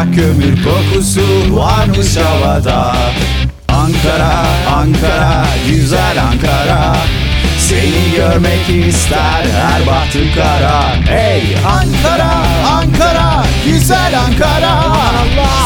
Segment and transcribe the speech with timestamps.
[0.00, 2.96] Kaçak kömür kokusu varmış havada.
[3.68, 6.96] Ankara, Ankara, güzel Ankara.
[7.58, 10.96] Seni görmek ister her bahtı kara.
[11.06, 12.32] Hey Ankara,
[12.66, 14.82] Ankara, güzel Ankara.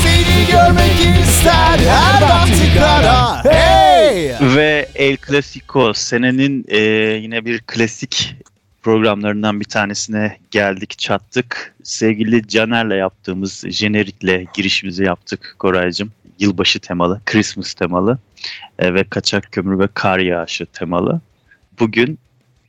[0.03, 3.44] Seni görmek ister her bahtı kara.
[3.44, 4.32] Hey!
[4.41, 6.79] Ve El Clasico senenin e,
[7.22, 8.36] yine bir klasik
[8.84, 11.74] programlarından bir tanesine geldik çattık.
[11.82, 16.12] Sevgili Caner'le yaptığımız jenerikle girişimizi yaptık Koraycığım.
[16.38, 18.18] Yılbaşı temalı, Christmas temalı
[18.79, 21.20] e, ve kaçak kömür ve kar yağışı temalı.
[21.80, 22.18] Bugün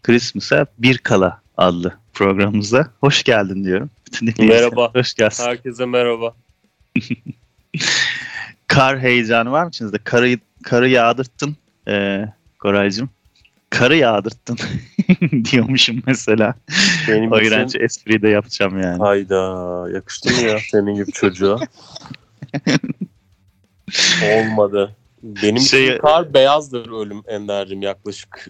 [0.04, 3.90] Christmas'a bir kala adlı programımıza hoş geldin diyorum.
[4.06, 4.92] Bütün Merhaba.
[4.94, 5.44] Hoş geldin.
[5.44, 6.34] Herkese merhaba.
[8.68, 9.98] Kar heyecanı var mı içinizde?
[9.98, 11.56] Karı, karı yağdırttın
[11.88, 12.26] e,
[12.60, 13.10] Koraycığım.
[13.70, 14.58] Karı yağdırttın
[15.52, 16.56] diyormuşum mesela.
[17.08, 18.98] Benim O için iğrenç espriyi de yapacağım yani.
[18.98, 19.36] hayda
[19.94, 21.60] yakıştı mı ya senin gibi çocuğa?
[24.24, 24.96] Olmadı.
[25.24, 28.48] Benim Şey- için kar beyazdır ölüm Ender'cim yaklaşık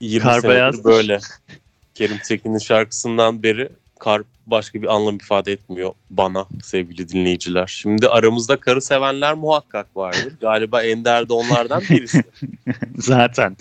[0.00, 0.84] 20 Kar senedir beyazdır.
[0.84, 1.18] böyle.
[1.94, 3.68] Kerim Tekin'in şarkısından beri
[4.00, 7.66] kar başka bir anlam ifade etmiyor bana sevgili dinleyiciler.
[7.66, 10.32] Şimdi aramızda karı sevenler muhakkak vardır.
[10.40, 12.24] Galiba Ender de onlardan birisi.
[12.98, 13.56] Zaten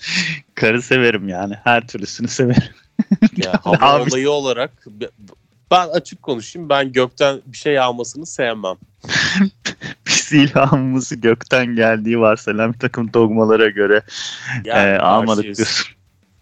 [0.55, 1.53] karı severim yani.
[1.63, 2.73] Her türlüsünü severim.
[3.37, 4.71] Yani hava olayı olarak
[5.71, 8.75] ben açık konuşayım ben gökten bir şey yağmasını sevmem.
[10.07, 14.01] Biz ilhamımızı gökten geldiği varsayılan bir takım dogmalara göre
[14.65, 15.87] Yani e, almadık diyorsun.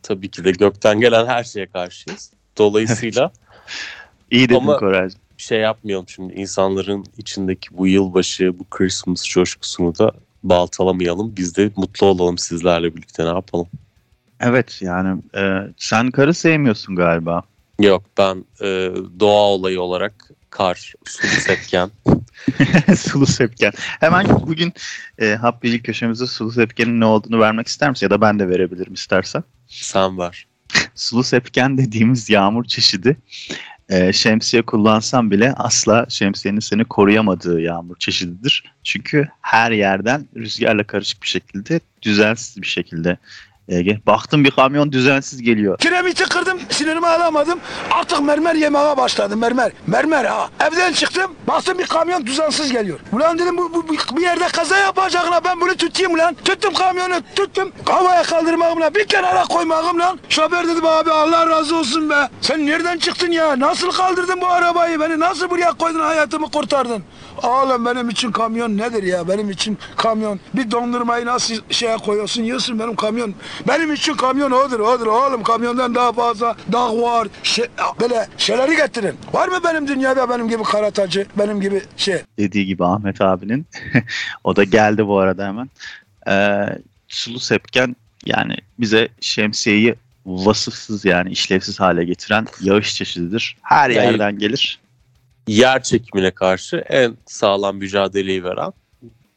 [0.03, 2.36] Tabii ki de gökten gelen her şeye karşıyız.
[2.57, 3.31] Dolayısıyla
[4.31, 5.19] İyi dedin Ama- Koraycığım.
[5.37, 6.33] bir şey yapmayalım şimdi.
[6.33, 10.11] İnsanların içindeki bu yılbaşı, bu Christmas coşkusunu da
[10.43, 11.35] baltalamayalım.
[11.37, 13.67] Biz de mutlu olalım sizlerle birlikte ne yapalım.
[14.39, 17.43] Evet yani e, sen karı sevmiyorsun galiba.
[17.79, 20.13] Yok ben e, doğa olayı olarak
[20.49, 21.91] kar, sulu sepken.
[22.97, 23.71] Sulu Sepken.
[23.77, 24.73] Hemen bugün
[25.19, 28.05] e, Hap Bilgi köşemizde Sulu Sepken'in ne olduğunu vermek ister misin?
[28.05, 29.43] Ya da ben de verebilirim istersen.
[29.67, 30.47] Sen var.
[30.97, 33.17] Sulu sepken dediğimiz yağmur çeşidi
[33.89, 38.63] e, şemsiye kullansan bile asla şemsiyenin seni koruyamadığı yağmur çeşididir.
[38.83, 43.17] Çünkü her yerden rüzgarla karışık bir şekilde düzensiz bir şekilde
[43.69, 45.77] e, gel- baktım bir kamyon düzensiz geliyor.
[45.77, 47.59] Kiremiti kırdım, sinirimi alamadım.
[47.91, 49.71] Artık mermer yemeye başladım, mermer.
[49.87, 50.49] Mermer ha.
[50.59, 52.99] Evden çıktım, baktım bir kamyon düzensiz geliyor.
[53.13, 56.35] Ulan dedim bu, bu, bir yerde kaza yapacaklar, ben bunu tutayım ulan.
[56.45, 57.71] Tuttum kamyonu, tuttum.
[57.85, 60.15] Havaya kaldırmağımla, bir kenara koymağımla.
[60.29, 62.29] Şoför dedim abi Allah razı olsun be.
[62.41, 63.59] Sen nereden çıktın ya?
[63.59, 64.99] Nasıl kaldırdın bu arabayı?
[64.99, 67.03] Beni nasıl buraya koydun, hayatımı kurtardın?
[67.43, 69.27] Oğlum benim için kamyon nedir ya?
[69.27, 70.39] Benim için kamyon.
[70.53, 73.33] Bir dondurmayı nasıl şeye koyuyorsun, yiyorsun benim kamyon.
[73.67, 75.07] Benim için kamyon odur, odur.
[75.07, 77.27] Oğlum kamyondan daha fazla dağ var.
[77.43, 77.65] Şey,
[78.01, 79.15] böyle şeyleri getirin.
[79.33, 82.17] Var mı benim dünyada benim gibi karatacı, benim gibi şey?
[82.37, 83.65] Dediği gibi Ahmet abinin.
[84.43, 85.69] o da geldi bu arada hemen.
[86.29, 86.65] E,
[87.07, 87.95] sulu sepken
[88.25, 89.95] yani bize şemsiyeyi
[90.25, 93.57] vasıfsız yani işlevsiz hale getiren yağış çeşididir.
[93.61, 94.79] Her Yani- yerden gelir.
[95.47, 98.73] Yer çekimine karşı en sağlam mücadeleyi veren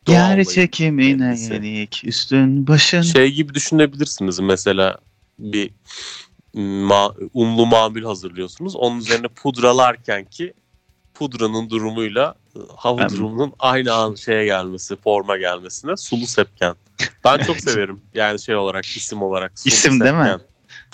[0.08, 3.02] Yer çekimine yenik üstün başın.
[3.02, 4.98] Şey gibi düşünebilirsiniz mesela
[5.38, 5.70] bir
[6.54, 8.76] ma unlu mamul hazırlıyorsunuz.
[8.76, 10.54] Onun üzerine pudralarken ki
[11.14, 12.34] pudranın durumuyla
[12.76, 16.74] hava Ben- durumunun aynı an şeye gelmesi, forma gelmesine sulu sepken.
[17.24, 18.00] Ben çok severim.
[18.14, 19.58] Yani şey olarak, isim olarak.
[19.58, 20.18] Sulu İsim değil mi?
[20.24, 20.40] sepken.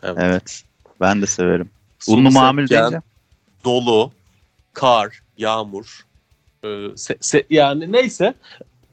[0.03, 0.17] Evet.
[0.21, 0.63] Evet.
[1.01, 1.71] Ben de severim.
[1.99, 3.03] Sulu Unlu mamul sepken, deyince.
[3.65, 4.13] Dolu,
[4.73, 6.07] kar, yağmur.
[6.63, 8.35] e, se- se- yani neyse.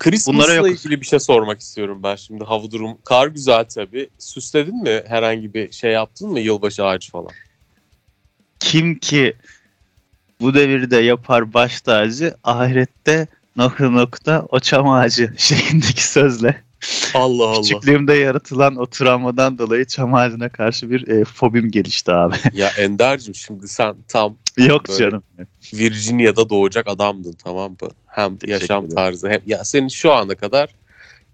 [0.04, 2.44] Christmas'la ilgili bir şey sormak istiyorum ben şimdi.
[2.44, 2.98] Hava durum.
[3.04, 4.10] Kar güzel tabii.
[4.20, 5.04] Süsledin mi?
[5.08, 6.40] Herhangi bir şey yaptın mı?
[6.40, 7.32] Yılbaşı ağacı falan.
[8.60, 9.34] Kim ki
[10.42, 16.64] bu devirde yapar baş tacı ahirette nokta nokta o çam ağacı şeklindeki sözle.
[17.14, 17.62] Allah Allah.
[17.62, 22.36] Küçüklüğümde yaratılan o travmadan dolayı çam ağacına karşı bir e, fobim gelişti abi.
[22.54, 25.24] Ya Ender'cim şimdi sen tam Yok canım.
[25.74, 27.90] Virginia'da doğacak adamdın tamam mı?
[28.14, 28.96] Hem Teşekkür yaşam ederim.
[28.96, 30.70] tarzı hem ya senin şu ana kadar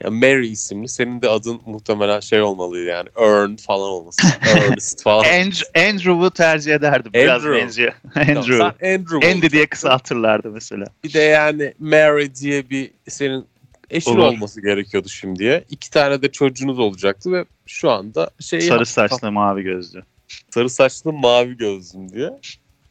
[0.03, 4.21] ya Mary isimli senin de adın muhtemelen şey olmalıydı yani Earn falan olması.
[4.41, 5.23] Ernest falan.
[5.23, 7.13] Andrew, Andrew'u tercih ederdim.
[7.13, 7.61] Biraz Andrew.
[7.63, 7.93] benziyor.
[8.13, 8.57] Tamam, Andrew.
[8.79, 10.85] sen Andrew Andy diye kısaltırlardı mesela.
[11.03, 13.45] Bir de yani Mary diye bir senin
[13.89, 14.19] eşin Olur.
[14.23, 15.63] olması gerekiyordu şimdiye.
[15.69, 20.03] İki tane de çocuğunuz olacaktı ve şu anda şey Sarı saçlı mavi gözlü.
[20.49, 22.29] sarı saçlı mavi gözlüm diye.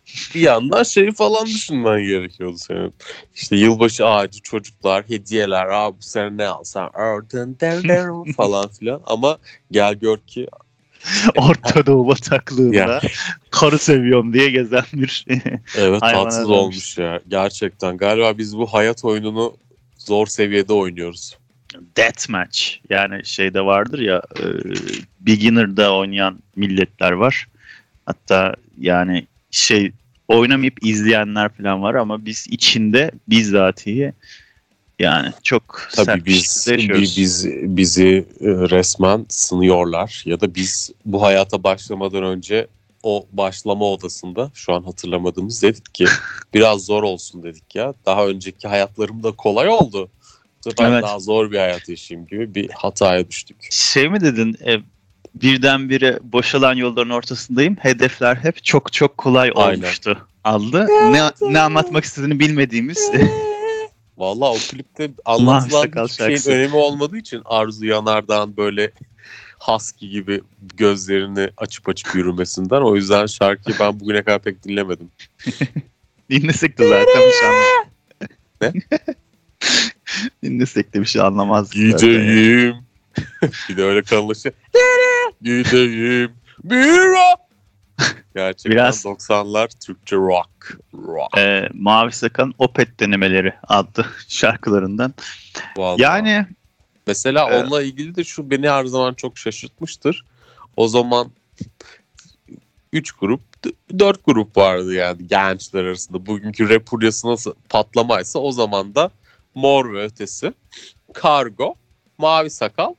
[0.34, 2.94] Bir yandan şeyi falan düşünmen gerekiyordu senin.
[3.34, 6.90] İşte yılbaşı ağacı, çocuklar, hediyeler, Aa, bu sene ne alsan,
[8.36, 9.00] falan filan.
[9.06, 9.38] Ama
[9.70, 10.46] gel gör ki
[11.36, 13.00] Orta Doğu bataklığında Ya.
[13.50, 15.24] karı seviyorum diye gezen bir
[15.76, 17.20] Evet tatsız olmuş ya.
[17.28, 17.96] Gerçekten.
[17.96, 19.56] Galiba biz bu hayat oyununu
[19.98, 21.36] zor seviyede oynuyoruz.
[21.96, 22.62] deathmatch.
[22.90, 24.44] Yani şeyde vardır ya e,
[25.20, 27.46] beginner'da oynayan milletler var.
[28.06, 29.92] Hatta yani şey
[30.28, 34.12] oynamayıp izleyenler falan var ama biz içinde bizzatihi
[34.98, 37.16] yani çok Tabii sert biz, şekilde yaşıyoruz.
[37.16, 37.46] bi- biz
[37.76, 42.66] bizi e, resmen sınıyorlar ya da biz bu hayata başlamadan önce
[43.02, 46.06] o başlama odasında şu an hatırlamadığımız dedik ki
[46.54, 47.94] biraz zor olsun dedik ya.
[48.06, 50.08] Daha önceki hayatlarımda kolay oldu.
[50.64, 51.02] Bu sefer Evet.
[51.02, 53.56] daha zor bir hayat yaşayayım gibi bir hataya düştük.
[53.70, 54.76] Şey mi dedin e,
[55.42, 57.76] birdenbire boşalan yolların ortasındayım.
[57.76, 59.78] Hedefler hep çok çok kolay Aynen.
[59.78, 60.26] olmuştu.
[60.44, 60.86] Aldı.
[61.12, 63.10] Ne, ne anlatmak istediğini bilmediğimiz
[64.18, 66.50] Vallahi o klipte anlatılan hiçbir şeyin şarkısı.
[66.50, 68.90] önemi olmadığı için Arzu Yanardağ'ın böyle
[69.58, 70.40] husky gibi
[70.76, 72.80] gözlerini açıp açıp yürümesinden.
[72.80, 75.10] O yüzden şarkıyı ben bugüne kadar pek dinlemedim.
[76.30, 77.48] dinlesek de zaten bir şey.
[78.60, 78.72] Ne?
[80.42, 81.66] dinlesek de bir şey anlamaz.
[81.74, 82.08] zaten.
[82.08, 82.87] Gideyim.
[83.68, 84.54] bir de öyle kalınlaşıyor.
[85.42, 86.32] Gideyim.
[86.64, 87.08] Bir
[88.34, 90.78] Gerçekten Biraz- 90'lar Türkçe rock.
[90.94, 91.38] Rock.
[91.38, 95.14] Ee, Mavi Sakal'ın Opet denemeleri adlı şarkılarından.
[95.76, 96.02] Vallahi.
[96.02, 96.46] Yani
[97.06, 97.62] Mesela Evet.
[97.64, 100.24] onunla ilgili de şu beni her zaman çok şaşırtmıştır.
[100.76, 101.30] O zaman
[102.92, 103.40] 3 grup,
[103.98, 106.26] 4 grup vardı yani gençler arasında.
[106.26, 109.10] Bugünkü rap furyası nasıl patlamaysa o zaman da
[109.54, 110.52] Mor ve Ötesi,
[111.14, 111.74] Kargo,
[112.18, 112.94] Mavi Sakal.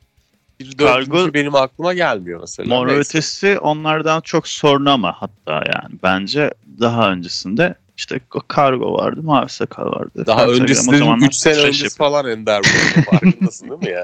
[0.60, 2.76] Bir dördüncü Kargo- benim aklıma gelmiyor mesela.
[2.76, 2.88] Mor.
[2.88, 9.86] Ötesi onlardan çok sonra ama hatta yani bence daha öncesinde işte Kargo vardı, Mavi Sakal
[9.86, 10.24] vardı.
[10.26, 13.02] Daha Mavi Sakal öncesi o dedim zamanlar 3 sene öncesi falan Ender bu.
[13.02, 14.04] Farkındasın değil mi ya?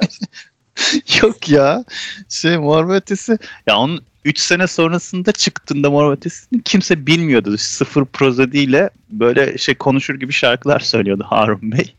[1.22, 1.86] Yok ya.
[2.30, 3.38] Şey Mor Ötesi
[3.68, 7.58] ya onun 3 sene sonrasında çıktığında Mor Ötesi'ni kimse bilmiyordu.
[7.58, 11.96] Sıfır prozodiyle böyle şey konuşur gibi şarkılar söylüyordu Harun Bey.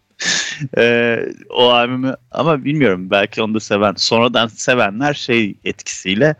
[0.79, 1.19] Ee,
[1.51, 6.37] o albümü ama bilmiyorum belki onu da seven sonradan sevenler şey etkisiyle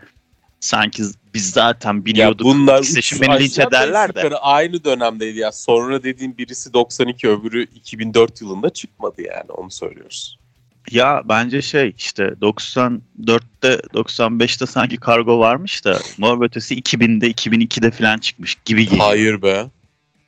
[0.59, 1.03] sanki
[1.33, 4.19] biz zaten biliyorduk Ya bunlar seçim üç beni linç ederler de.
[4.19, 5.51] yukarı aynı dönemdeydi ya.
[5.51, 10.39] Sonra dediğim birisi 92 öbürü 2004 yılında çıkmadı yani onu söylüyoruz.
[10.91, 17.91] Ya bence şey işte 94'te 95'te sanki kargo varmış da Mor ve Ötesi 2000'de 2002'de
[17.91, 19.05] falan çıkmış gibi geliyor.
[19.05, 19.65] Hayır be.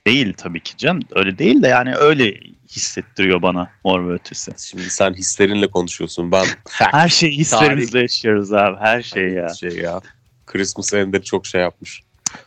[0.10, 1.02] Değil tabii ki canım.
[1.16, 2.34] Öyle değil de yani öyle
[2.70, 4.52] hissettiriyor bana Mor ve Ötesi.
[4.58, 6.32] Şimdi sen hislerinle konuşuyorsun.
[6.32, 8.78] Ben Her şeyi hislerimizle yaşıyoruz abi.
[8.80, 9.50] Her şey ya.
[9.50, 10.02] Şey ya.
[10.46, 12.04] Christmas Ender çok şey yapmış.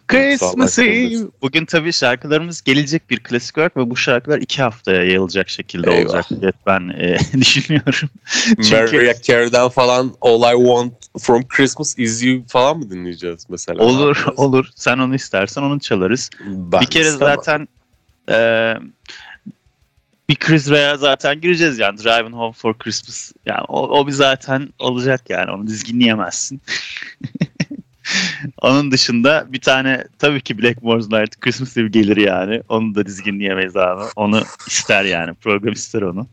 [0.09, 1.11] Christmas Eve.
[1.43, 6.05] Bugün tabii şarkılarımız gelecek bir klasik olarak ve bu şarkılar iki haftaya yayılacak şekilde Eyvah.
[6.15, 8.09] olacak diye ben e, düşünüyorum.
[8.57, 13.85] Çünkü- Mariah Carey'den falan All I Want From Christmas Is You falan mı dinleyeceğiz mesela?
[13.85, 14.67] Olur olur.
[14.75, 16.31] Sen onu istersen onu çalarız.
[16.47, 17.35] Ben bir kere istemem.
[17.37, 17.69] zaten
[18.29, 18.75] e,
[20.29, 23.33] bir Chris Ray'a zaten gireceğiz yani Driving Home for Christmas.
[23.47, 26.61] Yani o, o bir zaten olacak yani onu dizginleyemezsin.
[28.63, 32.63] Onun dışında bir tane tabii ki Blackmore's Night Christmas Eve gelir yani.
[32.69, 34.03] Onu da dizginleyemeyiz abi.
[34.17, 35.35] Onu ister yani.
[35.35, 36.27] Program ister onu.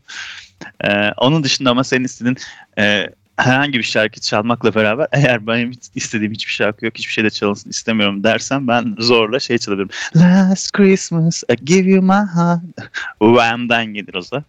[0.84, 2.36] Ee, onun dışında ama senin istediğin
[2.78, 3.06] e,
[3.36, 7.70] herhangi bir şarkı çalmakla beraber eğer benim istediğim hiçbir şarkı yok hiçbir şey de çalınsın
[7.70, 9.90] istemiyorum dersen ben zorla şey çalabilirim.
[10.16, 12.60] Last Christmas I give you my heart.
[13.18, 14.44] Wham'den gelir o da.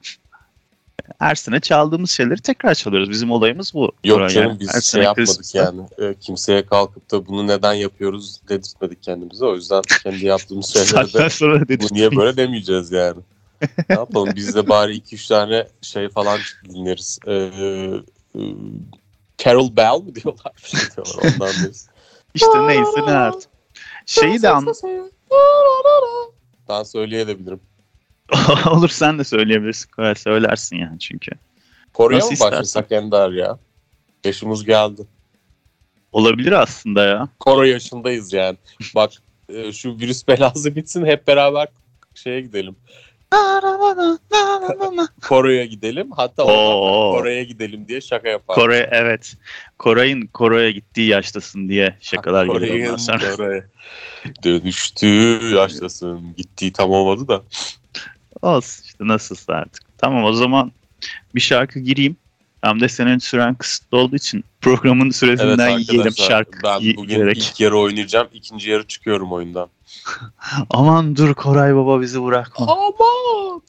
[1.20, 3.10] Her sene çaldığımız şeyleri tekrar çalıyoruz.
[3.10, 3.91] Bizim olayımız bu.
[4.03, 4.60] Yok canım yani.
[4.60, 5.60] biz Her şey sene yapmadık Christmas'ta.
[5.60, 5.81] yani.
[5.98, 9.46] Ee, kimseye kalkıp da bunu neden yapıyoruz dedirtmedik kendimize.
[9.46, 13.20] O yüzden kendi yaptığımız şeyleri de bu niye böyle demeyeceğiz yani.
[13.89, 16.39] ne yapalım biz de bari 2-3 tane şey falan
[16.70, 17.20] dinleriz.
[17.27, 18.41] Ee, e,
[19.38, 20.53] Carol Bell mi diyorlar?
[20.63, 21.88] Bir şey diyorlar ondan deriz.
[22.34, 23.50] İşte neyse ne artık.
[24.05, 24.67] Şeyi de an...
[26.70, 27.60] Ben söyleyebilirim.
[28.71, 29.91] Olur sen de söyleyebilirsin.
[29.91, 31.31] Kolay söylersin yani çünkü.
[31.93, 32.51] Kore'ye Nasıl mı istersen.
[32.59, 33.57] başlasak Ender ya?
[34.25, 35.01] Yaşımız geldi.
[36.11, 37.27] Olabilir aslında ya.
[37.39, 38.57] Koro yaşındayız yani.
[38.95, 39.11] Bak
[39.50, 41.67] e, şu virüs belası bitsin hep beraber
[42.15, 42.75] şeye gidelim.
[45.21, 46.11] Kore'ye gidelim.
[46.11, 46.43] Hatta.
[46.43, 48.55] Kore'ye gidelim diye şaka yapar.
[48.55, 49.33] Kore evet.
[49.79, 53.35] Koray'ın Kore'ye gittiği yaştasın diye şakalar geliyor Kore'nin ondan sonra.
[53.35, 53.65] Kore.
[54.43, 55.07] Dönüştü
[55.55, 56.35] yaşlasın.
[56.38, 57.41] Gittiği tam olmadı da.
[58.41, 59.83] Olsun işte nasılsa artık.
[59.98, 60.71] Tamam o zaman
[61.36, 62.15] bir şarkı gireyim.
[62.62, 67.13] Hem de senin süren kısıtlı olduğu için programın Evet süresinden yiyelim arkadaşlar şarkı ben bugün
[67.15, 67.38] yiyerek.
[67.38, 68.27] ilk yarı oynayacağım.
[68.33, 69.69] ikinci yarı çıkıyorum oyundan.
[70.69, 72.67] Aman dur Koray baba bizi bırakma.
[72.69, 73.62] Aman!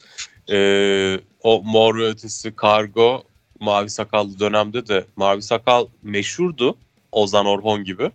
[0.51, 3.23] Ee, o mor ve ötesi kargo
[3.61, 6.77] mavi sakallı dönemde de mavi sakal meşhurdu.
[7.13, 8.11] Ozan Orhon gibi.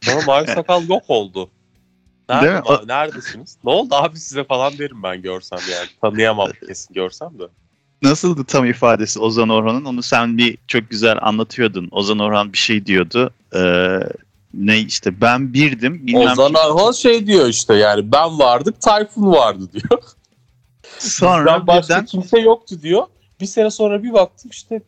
[0.00, 1.50] Sonra Mavi Sakal yok oldu.
[2.30, 2.66] Değil Nerede, mi?
[2.66, 3.56] ma- neredesiniz?
[3.64, 5.88] Ne oldu abi size falan derim ben görsem yani.
[6.00, 7.44] Tanıyamam kesin görsem de.
[8.02, 9.84] Nasıldı tam ifadesi Ozan Orhan'ın?
[9.84, 11.88] Onu sen bir çok güzel anlatıyordun.
[11.90, 13.30] Ozan Orhan bir şey diyordu.
[13.54, 13.98] Ee,
[14.54, 16.06] ne işte ben birdim.
[16.06, 20.02] Bilmem Ozan Arhan şey diyor işte yani ben vardık Tayfun vardı diyor.
[20.98, 23.06] Sonra Bizden başka birden kimse yoktu diyor.
[23.40, 24.82] Bir sene sonra bir baktım işte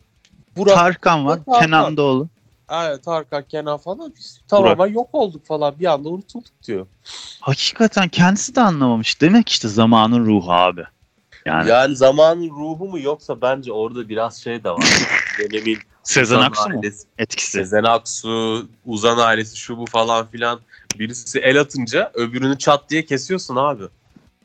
[0.56, 1.36] Burak, Tarkan var.
[1.44, 1.60] Tarkan.
[1.60, 2.28] Kenan Doğulu.
[2.70, 6.86] Evet, Tarkan, Kenan falan biz tamamen yok olduk falan bir anda unutulduk diyor.
[7.40, 9.20] Hakikaten kendisi de anlamamış.
[9.20, 10.84] Demek işte zamanın ruhu abi.
[11.46, 14.84] Yani Yani zamanın ruhu mu yoksa bence orada biraz şey de var.
[15.38, 17.50] Dönemin Sezen Uzan Aksu mu ailesi- etkisi?
[17.50, 20.60] Sezen Aksu, Uzan ailesi şu bu falan filan.
[20.98, 23.84] Birisi el atınca öbürünü çat diye kesiyorsun abi.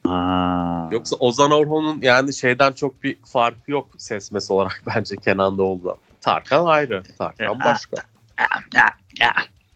[0.07, 0.89] Ha.
[0.91, 5.95] Yoksa Ozan Orhon'un yani şeyden çok bir farkı yok sesmesi olarak bence Kenan Doğulu'dan.
[6.21, 7.03] Tarkan ayrı.
[7.17, 7.97] Tarkan başka.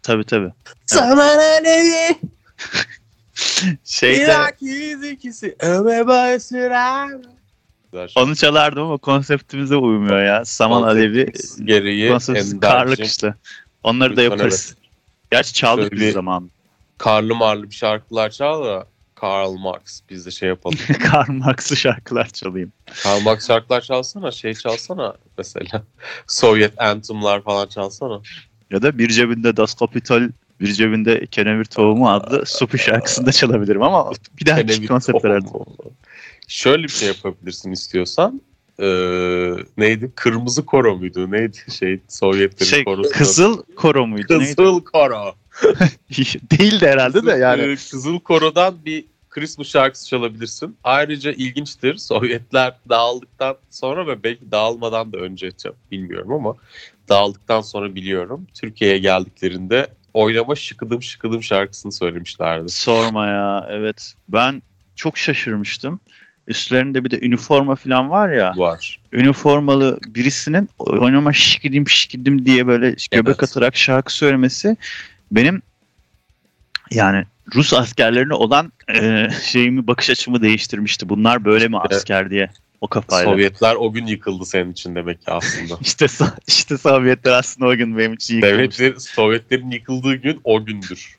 [0.02, 0.52] Tabii tabii.
[0.86, 2.16] Zaman alevi,
[3.84, 7.10] Şeyde ikisi, öme basırar.
[8.16, 10.44] onu çalardım ama konseptimize uymuyor ya.
[10.44, 11.32] Saman Alevi
[11.64, 13.34] gereği Ender'cim, karlık işte.
[13.82, 14.76] Onları da yaparız.
[15.30, 16.50] Gerçi çaldık bir bir- zaman.
[16.98, 20.78] Karlı marlı bir şarkılar çal da Karl Marx biz de şey yapalım.
[21.10, 22.72] Karl Marx'lı şarkılar çalayım.
[23.02, 25.82] Karl Marx şarkılar çalsana şey çalsana mesela.
[26.26, 28.20] Sovyet anthem'lar falan çalsana.
[28.70, 30.30] Ya da bir cebinde Das Kapital,
[30.60, 35.46] bir cebinde kenevir tohumu adlı Supi şarkısını da çalabilirim ama bir dahaki Kenevir konseptlerde.
[35.46, 35.76] tohumu.
[36.48, 38.40] Şöyle bir şey yapabilirsin istiyorsan.
[38.80, 38.84] Ee,
[39.78, 40.10] neydi?
[40.14, 41.30] Kırmızı koro muydu?
[41.32, 43.10] Neydi şey Sovyetlerin Şey, korosu?
[43.10, 44.38] Kızıl Koro muydu?
[44.38, 44.56] Neydi?
[44.56, 45.34] Kızıl koro.
[46.50, 47.76] Değildi herhalde de yani.
[47.90, 49.04] Kızıl korodan bir
[49.36, 50.76] Christmas şarkısı çalabilirsin.
[50.84, 51.96] Ayrıca ilginçtir.
[51.96, 55.50] Sovyetler dağıldıktan sonra ve belki dağılmadan da önce
[55.90, 56.54] bilmiyorum ama
[57.08, 58.46] dağıldıktan sonra biliyorum.
[58.54, 62.68] Türkiye'ye geldiklerinde oynama şıkıdım şıkıdım şarkısını söylemişlerdi.
[62.68, 64.14] Sorma ya evet.
[64.28, 64.62] Ben
[64.94, 66.00] çok şaşırmıştım.
[66.46, 68.52] Üstlerinde bir de üniforma falan var ya.
[68.56, 69.00] Var.
[69.12, 73.42] Üniformalı birisinin oynama şikidim şikidim diye böyle göbek Evet.
[73.42, 74.76] atarak şarkı söylemesi
[75.30, 75.62] benim
[76.90, 77.24] yani
[77.54, 81.08] Rus askerlerine olan e, şeyimi bakış açımı değiştirmişti.
[81.08, 82.50] Bunlar böyle mi asker diye
[82.80, 83.32] o kafayla.
[83.32, 85.74] Sovyetler o gün yıkıldı senin için demek ki aslında.
[85.80, 86.06] İşte
[86.46, 88.78] işte Sovyetler aslında o gün benim için yıkılmış.
[88.78, 91.16] Devletler, Sovyetlerin yıkıldığı gün o gündür.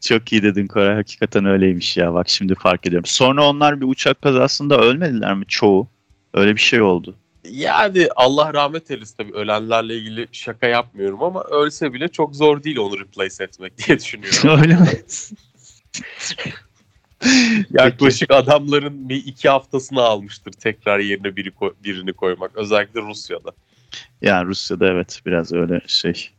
[0.00, 0.94] Çok iyi dedin Koray.
[0.94, 2.14] Hakikaten öyleymiş ya.
[2.14, 3.06] Bak şimdi fark ediyorum.
[3.06, 5.88] Sonra onlar bir uçak kazasında ölmediler mi çoğu?
[6.34, 7.14] Öyle bir şey oldu.
[7.44, 12.76] Yani Allah rahmet eylesin tabii ölenlerle ilgili şaka yapmıyorum ama ölse bile çok zor değil
[12.76, 14.50] onu replace etmek diye düşünüyorum.
[14.62, 14.88] Öyle mi?
[17.70, 22.56] Yaklaşık adamların bir iki haftasını almıştır tekrar yerine biri koy- birini koymak.
[22.56, 23.50] Özellikle Rusya'da.
[24.22, 26.30] Yani Rusya'da evet biraz öyle şey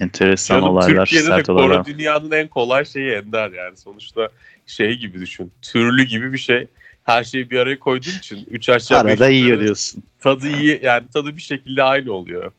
[0.00, 1.84] enteresan Canım, olaylar, Türkiye'de de koro olaylar.
[1.84, 3.76] dünyanın en kolay şeyi Ender yani.
[3.76, 4.28] Sonuçta
[4.66, 5.52] şey gibi düşün.
[5.62, 6.66] Türlü gibi bir şey.
[7.04, 10.02] Her şeyi bir araya koyduğun için 3 aşağı beş Arada yukarı yiyor diyorsun.
[10.20, 12.52] Tadı iyi yani tadı bir şekilde aynı oluyor.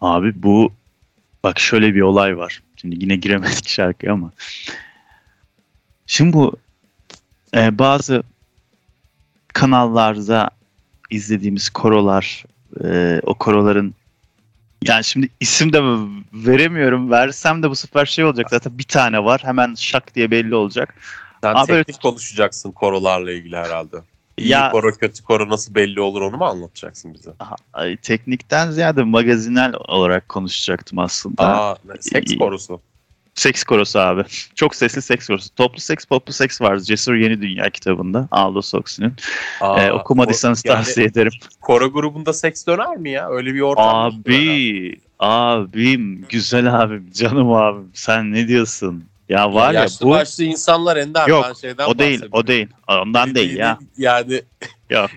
[0.00, 0.72] Abi bu
[1.44, 2.62] bak şöyle bir olay var.
[2.76, 4.32] Şimdi yine giremedik şarkıya ama.
[6.06, 6.56] Şimdi bu
[7.56, 8.22] e, bazı
[9.48, 10.50] kanallarda
[11.10, 12.44] izlediğimiz korolar
[12.84, 13.94] e, o koroların
[14.84, 15.82] yani şimdi isim de
[16.32, 17.10] veremiyorum.
[17.10, 18.46] Versem de bu sefer şey olacak.
[18.50, 19.40] Zaten bir tane var.
[19.44, 20.94] Hemen şak diye belli olacak.
[21.42, 23.96] Sen Abi teknik konuşacaksın korolarla ilgili herhalde.
[24.38, 27.30] İyi Ya- koro kötü koro nasıl belli olur onu mu anlatacaksın bize?
[27.38, 31.42] Aha, ay, teknikten ziyade magazinel olarak konuşacaktım aslında.
[31.42, 32.38] Aa, seks iyi.
[32.38, 32.80] korosu.
[33.34, 34.24] Seks korosu abi.
[34.54, 35.54] Çok sesli seks korosu.
[35.54, 36.78] Toplu seks, poplu seks var.
[36.78, 38.28] Cesur Yeni Dünya kitabında.
[38.32, 39.14] Huxley'nin.
[39.60, 41.32] Aa, Ee, okumadıysanız yani tavsiye ederim.
[41.60, 43.30] Koro grubunda seks döner mi ya?
[43.30, 44.16] Öyle bir ortam herhalde?
[44.28, 47.90] Abi, abim, güzel abim, canım abim.
[47.94, 49.04] Sen ne diyorsun?
[49.28, 51.28] Ya var ya, yaşlı bu başlı insanlar Ender.
[51.28, 52.68] Yok, ben şeyden o değil, o değil.
[52.88, 53.78] Ondan değil ya.
[53.98, 54.42] Yani
[54.90, 55.10] Yok.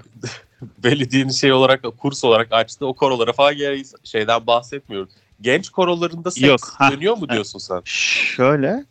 [0.83, 5.09] belediyenin şey olarak kurs olarak açtığı o korolara falan şeyden bahsetmiyorum.
[5.41, 6.91] Genç korolarında seks Yok, ha.
[6.91, 7.81] dönüyor mu diyorsun sen?
[7.85, 8.85] Şöyle,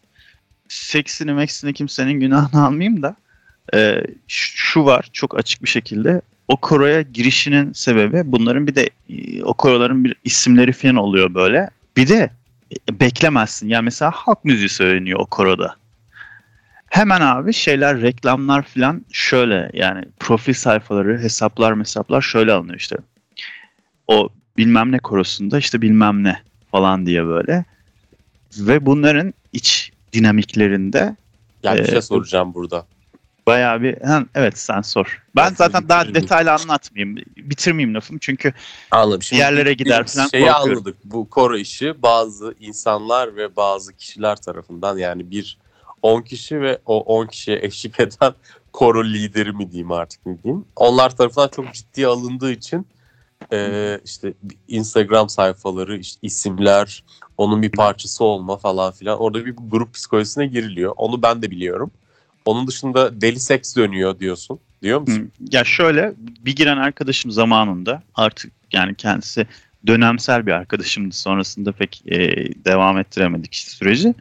[0.69, 3.17] seksini meksini kimsenin günahını almayayım da
[3.75, 8.91] e, şu var çok açık bir şekilde o koroya girişinin sebebi bunların bir de
[9.45, 11.71] o koroların bir isimleri falan oluyor böyle.
[11.97, 12.31] Bir de
[12.91, 13.69] beklemezsin.
[13.69, 15.77] Yani mesela halk müziği söyleniyor o koroda.
[16.87, 22.97] Hemen abi şeyler reklamlar falan şöyle yani profil sayfaları hesaplar hesaplar şöyle alınıyor işte.
[24.07, 27.65] O bilmem ne korosunda işte bilmem ne falan diye böyle.
[28.59, 31.17] Ve bunların iç dinamiklerinde
[31.63, 32.87] Yani bir şey soracağım burada.
[33.51, 33.99] Bayağı bir
[34.35, 35.23] evet sen sor.
[35.37, 37.17] Ben zaten daha detaylı anlatmayayım.
[37.37, 38.53] Bitirmeyeyim lafımı çünkü
[38.91, 39.23] Anladım.
[39.23, 40.71] Şimdi Yerlere gider falan Şeyi korkuyorum.
[40.71, 40.97] anladık.
[41.05, 45.59] Bu koro işi bazı insanlar ve bazı kişiler tarafından yani bir
[46.03, 48.33] 10 kişi ve o 10 kişiye eşlik eden
[48.73, 50.65] koro lideri mi diyeyim artık ne diyeyim.
[50.77, 52.87] Onlar tarafından çok ciddiye alındığı için
[53.53, 54.35] e, işte
[54.69, 57.05] Instagram sayfaları, işte isimler,
[57.39, 59.21] onun bir parçası olma falan filan.
[59.21, 60.93] Orada bir grup psikolojisine giriliyor.
[60.97, 61.91] Onu ben de biliyorum.
[62.45, 64.59] Onun dışında deli seks dönüyor diyorsun.
[64.83, 65.31] Diyor musun?
[65.41, 69.47] Hı, Ya şöyle bir giren arkadaşım zamanında artık yani kendisi
[69.87, 71.15] dönemsel bir arkadaşımdı.
[71.15, 72.19] Sonrasında pek e,
[72.65, 74.15] devam ettiremedik süreci.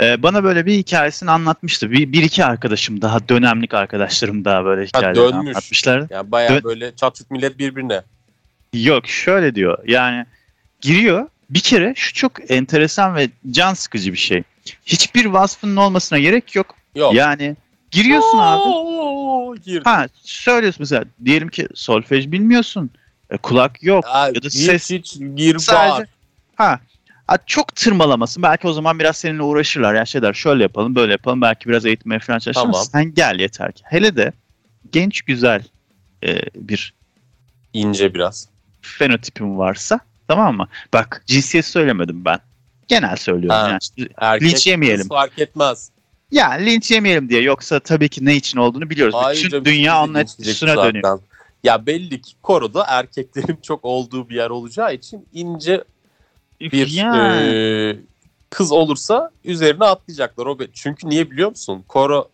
[0.00, 1.90] E, bana böyle bir hikayesini anlatmıştı.
[1.90, 5.34] Bir, bir iki arkadaşım daha dönemlik arkadaşlarım daha böyle hikayeleri dönmüş.
[5.34, 6.06] anlatmışlar.
[6.10, 8.02] Yani bayağı Dö- böyle çatlık millet birbirine.
[8.74, 10.26] Yok şöyle diyor yani
[10.80, 14.42] giriyor bir kere şu çok enteresan ve can sıkıcı bir şey.
[14.86, 16.74] Hiçbir vasfının olmasına gerek yok.
[16.94, 17.14] Yok.
[17.14, 17.56] Yani
[17.90, 18.60] giriyorsun abi.
[18.62, 19.82] Oo, gir.
[19.84, 22.90] Ha söylüyorsun mesela diyelim ki solfej bilmiyorsun.
[23.30, 24.04] e, kulak yok.
[24.06, 26.06] Ha, ya da ses- hiç gir Sadece- bağır.
[26.56, 26.80] Ha,
[27.26, 28.42] ha çok tırmalamasın.
[28.42, 29.94] Belki o zaman biraz seninle uğraşırlar.
[29.94, 31.40] Ya şey der şöyle yapalım böyle yapalım.
[31.40, 32.64] Belki biraz eğitmeye falan çalışırız.
[32.72, 32.84] Tamam.
[32.92, 33.82] Sen gel yeter ki.
[33.86, 34.32] Hele de
[34.92, 35.64] genç güzel
[36.24, 36.94] e, bir
[37.72, 38.48] İnce biraz.
[38.82, 40.68] fenotipim varsa tamam mı?
[40.92, 42.38] Bak cinsiyet söylemedim ben.
[42.88, 43.60] Genel söylüyorum.
[43.60, 43.68] Ha.
[43.98, 44.08] Yani.
[44.18, 45.08] Erkek Linç yemeyelim.
[45.08, 45.90] fark etmez.
[46.32, 47.42] Ya linç yemeyelim diye.
[47.42, 49.14] Yoksa tabii ki ne için olduğunu biliyoruz.
[49.18, 50.94] Hayır Bütün canım, dünya onun etkisine zaten.
[50.94, 51.18] dönüyor.
[51.64, 55.84] Ya belli ki koroda erkeklerin çok olduğu bir yer olacağı için ince
[56.60, 57.36] bir Ya.
[57.42, 57.96] e,
[58.50, 60.46] kız olursa üzerine atlayacaklar.
[60.46, 61.84] O Çünkü niye biliyor musun?
[61.88, 62.30] Koro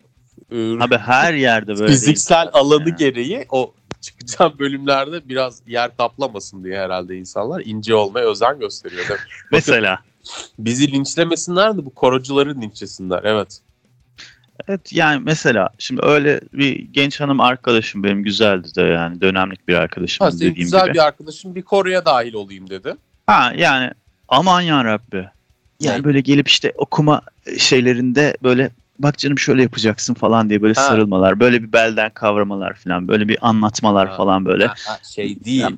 [0.52, 1.90] e, Abi her yerde böyle değil.
[1.90, 2.94] fiziksel alanı Ya.
[2.98, 9.08] gereği o çıkacağım bölümlerde biraz yer kaplamasın diye herhalde insanlar ince olmaya özen gösteriyor.
[9.08, 9.26] Değil mi?
[9.52, 9.98] Mesela.
[10.58, 13.20] Bizi linçlemesinler de bu korocuları linçlesinler.
[13.24, 13.60] Evet.
[14.68, 19.74] Evet yani mesela şimdi öyle bir genç hanım arkadaşım benim güzeldi de yani dönemlik bir
[19.74, 20.94] arkadaşım Ha, dediğim güzel gibi.
[20.94, 22.94] bir arkadaşın bir koroya dahil olayım dedi.
[23.26, 23.90] Ha yani
[24.28, 25.28] aman ya Rabbi.
[25.80, 26.04] Yani Ne?
[26.04, 27.22] böyle gelip işte okuma
[27.58, 30.82] şeylerinde böyle bak canım şöyle yapacaksın falan diye böyle Ha.
[30.82, 34.16] sarılmalar, böyle bir belden kavramalar falan, böyle bir anlatmalar Ha.
[34.16, 34.66] falan böyle.
[34.66, 35.76] Ha, ha, şey değil.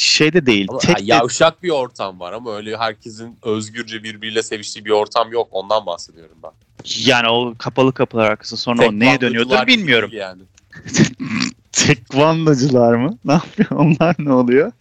[0.00, 0.66] Ya, Şeyde değil.
[0.70, 4.90] Ama, tek ha, de- yavşak bir ortam var ama öyle herkesin özgürce birbiriyle seviştiği bir
[4.90, 5.48] ortam yok.
[5.50, 6.50] Ondan bahsediyorum ben.
[6.84, 10.10] yani o kapalı kapılar arkası sonra o neye dönüyordur bilmiyorum.
[10.12, 10.42] Yani.
[11.72, 13.18] Tekvandocular mı?
[13.24, 13.70] Ne yapıyor?
[13.80, 14.72] Onlar ne oluyor?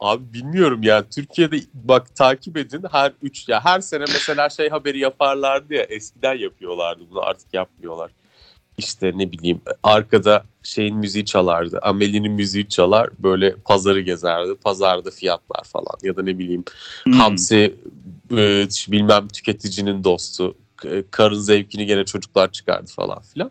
[0.00, 4.98] Abi bilmiyorum ya Türkiye'de bak takip edin her üç ya her sene mesela şey haberi
[4.98, 8.10] yaparlardı ya eskiden yapıyorlardı bunu artık yapmıyorlar.
[8.78, 11.78] İşte ne bileyim arkada şeyin müziği çalardı.
[11.82, 14.54] Amelie'nin müziği çalar böyle pazarı gezerdi.
[14.54, 16.64] Pazarda fiyatlar falan ya da ne bileyim
[17.04, 17.12] Hmm.
[17.12, 17.74] Hamsi
[18.30, 20.56] e, bilmem tüketicinin dostu.
[21.10, 23.50] Karın zevkini gene çocuklar çıkardı falan filan.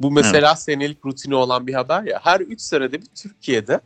[0.00, 2.20] Bu mesela senelik rutini olan bir haber ya.
[2.22, 3.80] Her 3 senede bir Türkiye'de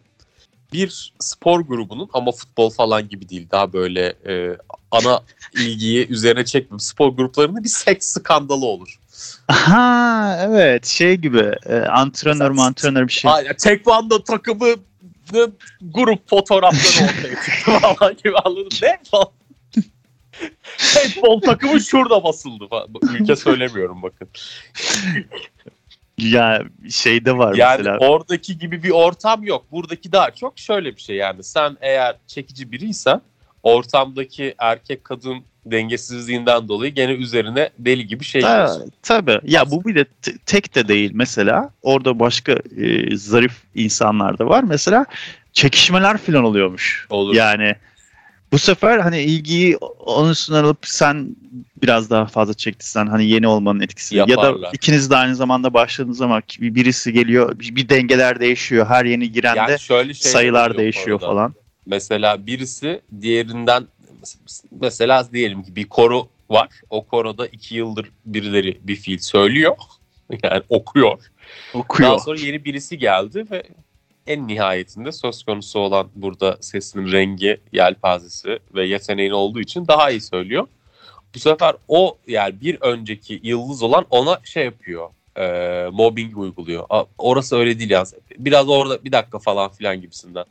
[0.72, 4.56] bir spor grubunun ama futbol falan gibi değil daha böyle e,
[4.90, 5.20] ana
[5.54, 9.00] ilgiyi üzerine çekmem spor gruplarında bir seks skandalı olur.
[9.48, 13.30] Ha evet şey gibi e, antrenör mü antrenör bir şey.
[13.30, 14.66] Aynen tekvando takımı
[15.80, 19.28] grup fotoğrafları ortaya çıktı falan gibi anladın ne falan.
[20.78, 22.88] Handball takımı şurada basıldı falan.
[23.14, 24.28] Ülke söylemiyorum bakın.
[26.18, 27.98] Ya şeyde var Yani mesela.
[27.98, 29.72] oradaki gibi bir ortam yok.
[29.72, 31.44] Buradaki daha çok şöyle bir şey yani.
[31.44, 33.20] Sen eğer çekici biriysen
[33.62, 39.40] ortamdaki erkek kadın dengesizliğinden dolayı gene üzerine deli gibi şey Ta, tabii.
[39.44, 40.04] Ya bu bir de
[40.46, 41.70] tek de değil mesela.
[41.82, 44.62] Orada başka e, zarif insanlar da var.
[44.62, 45.06] Mesela
[45.52, 47.06] çekişmeler falan oluyormuş.
[47.10, 47.34] Olur.
[47.34, 47.74] Yani
[48.52, 51.36] bu sefer hani ilgiyi onun üstüne alıp sen
[51.82, 54.70] biraz daha fazla çektiysen hani yeni olmanın etkisi ya da Yaparlar.
[54.72, 59.58] ikiniz de aynı zamanda başladığınız zaman birisi geliyor bir bir dengeler değişiyor her yeni girende
[59.58, 61.54] Yani şöyle sayılar değişiyor falan.
[61.86, 63.86] Mesela birisi diğerinden
[64.80, 66.68] mesela diyelim ki bir koro var.
[66.90, 69.76] O koroda iki yıldır birileri bir fiil söylüyor.
[70.42, 71.30] Yani okuyor.
[71.74, 72.10] Okuyor.
[72.10, 73.62] Daha sonra yeni birisi geldi ve
[74.26, 80.20] en nihayetinde söz konusu olan burada sesinin rengi, yelpazesi ve yeteneğin olduğu için daha iyi
[80.20, 80.66] söylüyor.
[81.34, 85.10] Bu sefer o yani bir önceki yıldız olan ona şey yapıyor.
[85.36, 86.86] E, mobbing uyguluyor.
[87.18, 88.06] Orası öyle değil yani.
[88.38, 90.44] Biraz orada bir dakika falan filan gibisinden.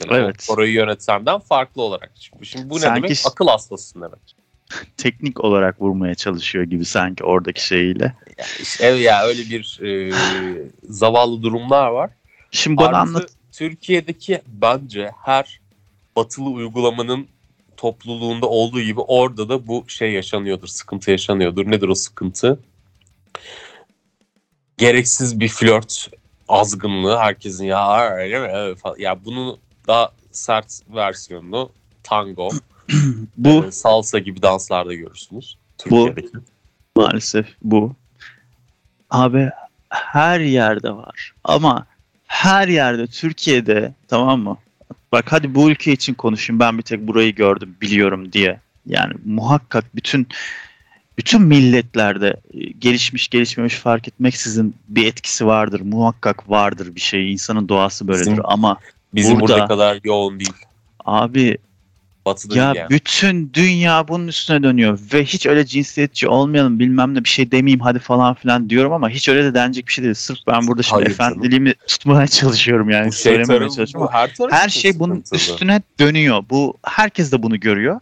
[0.00, 0.46] Yani Evet.
[0.50, 2.12] Orayı yönetsenden farklı olarak.
[2.14, 3.22] Şimdi, şimdi bu ne Sanki- demek?
[3.26, 4.36] Akıl hastasısın demek.
[4.96, 8.14] Teknik olarak vurmaya çalışıyor gibi sanki oradaki şeyiyle.
[8.38, 10.12] Yani işte, evet ya öyle bir e,
[10.82, 12.10] zavallı durumlar var.
[12.50, 13.30] Şimdi bana Artı anlat.
[13.52, 15.60] Türkiye'deki bence her
[16.16, 17.28] batılı uygulamanın
[17.76, 21.70] topluluğunda olduğu gibi orada da bu şey yaşanıyordur, sıkıntı yaşanıyordur.
[21.70, 22.58] Nedir o sıkıntı?
[24.78, 26.10] gereksiz bir flört
[26.48, 31.70] azgınlığı herkesin ya öyle mi Evet ya bunun daha sert versiyonunu
[32.02, 32.50] tango,
[33.36, 35.56] Bu e, salsa gibi danslarda görürsünüz.
[35.90, 36.38] Bu- Türkiye'deki.
[36.96, 37.94] maalesef bu.
[39.10, 39.50] Abi
[39.88, 41.32] her yerde var.
[41.44, 41.86] Ama
[42.26, 44.58] her yerde Türkiye'de tamam mı?
[45.12, 46.60] Bak hadi bu ülke için konuşayım.
[46.60, 48.60] Ben bir tek burayı gördüm, biliyorum diye.
[48.86, 50.28] Yani muhakkak bütün
[51.18, 55.80] bütün milletlerde e, gelişmiş gelişmemiş fark etmeksizin bir etkisi vardır.
[55.80, 57.32] Muhakkak vardır bir şey.
[57.32, 58.30] İnsanın doğası böyledir.
[58.30, 58.76] Bizim- Ama
[59.14, 60.52] Bizim Burada- burada kadar yoğun değil.
[61.04, 61.58] abi
[62.26, 62.90] Batı'da ya yani.
[62.90, 67.80] bütün dünya bunun üstüne dönüyor ve hiç öyle cinsiyetçi olmayalım bilmem ne bir şey demeyeyim
[67.80, 70.14] hadi falan filan diyorum ama hiç öyle de denecek bir şey değil.
[70.14, 71.32] Sırf ben burada şimdi Hayır canım.
[71.32, 73.08] efendiliğimi tutmaya çalışıyorum yani.
[73.08, 75.36] Bu şey tarafı, çalışıyorum bu her, her şey bunun sıkıntılı.
[75.38, 76.44] üstüne dönüyor.
[76.50, 78.00] Bu herkes de bunu görüyor.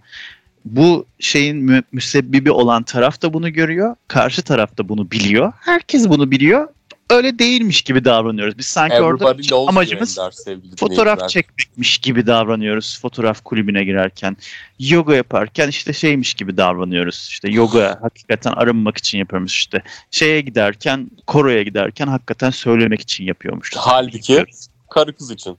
[0.64, 3.96] Bu şeyin mü- müsebbibi olan taraf da bunu görüyor.
[4.08, 5.52] Karşı taraf da bunu biliyor.
[5.60, 6.68] Herkes bunu biliyor.
[7.12, 8.58] Öyle değilmiş gibi davranıyoruz.
[8.58, 11.28] Biz sanki orada Everybody knows amacımız sevgili fotoğraf dinleyiciler.
[11.28, 14.36] çekmekmiş gibi davranıyoruz fotoğraf kulübüne girerken.
[14.78, 17.26] Yoga yaparken işte şeymiş gibi davranıyoruz.
[17.30, 19.82] İşte yoga hakikaten arınmak için yapıyormuş işte.
[20.10, 23.72] Şeye giderken, koroya giderken hakikaten söylemek için yapıyormuş.
[23.76, 24.44] Halbuki
[24.90, 25.58] karı kız için.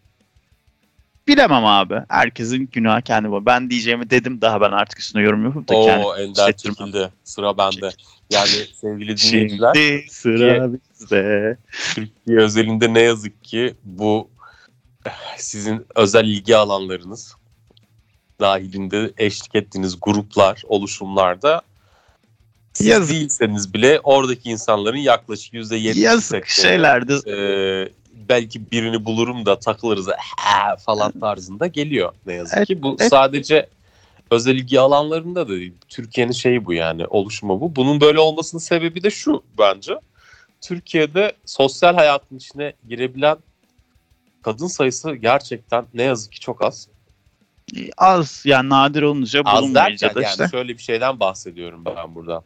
[1.28, 1.96] Bilemem abi.
[2.10, 3.46] Herkesin günahı kendi bu.
[3.46, 6.76] Ben diyeceğimi dedim daha ben artık üstüne yorum yapıp da Oo kendim Ender hissettirmem.
[6.76, 7.12] çekildi.
[7.24, 7.90] Sıra bende.
[8.30, 8.50] Yani
[8.82, 11.58] sevgili dinleyiciler Şimdi sıra bizde.
[11.96, 14.30] Türkiye özelinde ne yazık ki bu
[15.38, 17.36] sizin özel ilgi alanlarınız
[18.40, 21.62] dahilinde eşlik ettiğiniz gruplar, oluşumlarda
[22.74, 23.16] siz Yazık.
[23.16, 27.36] değilseniz bile oradaki insanların yaklaşık %70 Yazık şeylerde e,
[28.30, 30.08] belki birini bulurum da takılırız
[30.38, 32.84] "Ha!" falan tarzında geliyor ne yazık Evet, ki.
[32.84, 33.10] Bu evet.
[33.10, 33.70] sadece
[34.32, 35.74] özel ilgi alanlarında da değil.
[35.90, 37.76] Türkiye'nin şeyi bu yani oluşumu bu.
[37.76, 39.94] Bunun böyle olmasının sebebi de şu bence.
[40.62, 43.38] Türkiye'de sosyal hayatın içine girebilen
[44.42, 46.88] kadın sayısı gerçekten ne yazık ki çok az.
[47.98, 50.48] az yani nadir olunca Az derken da yani işte.
[50.52, 52.44] şöyle bir şeyden bahsediyorum ben burada.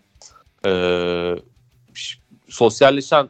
[0.66, 1.36] Ee,
[2.50, 3.30] sosyalleşen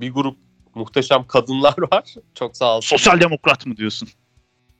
[0.00, 0.36] bir grup
[0.78, 2.14] muhteşem kadınlar var.
[2.34, 2.88] Çok sağ olsun.
[2.96, 4.08] Sosyal demokrat mı diyorsun?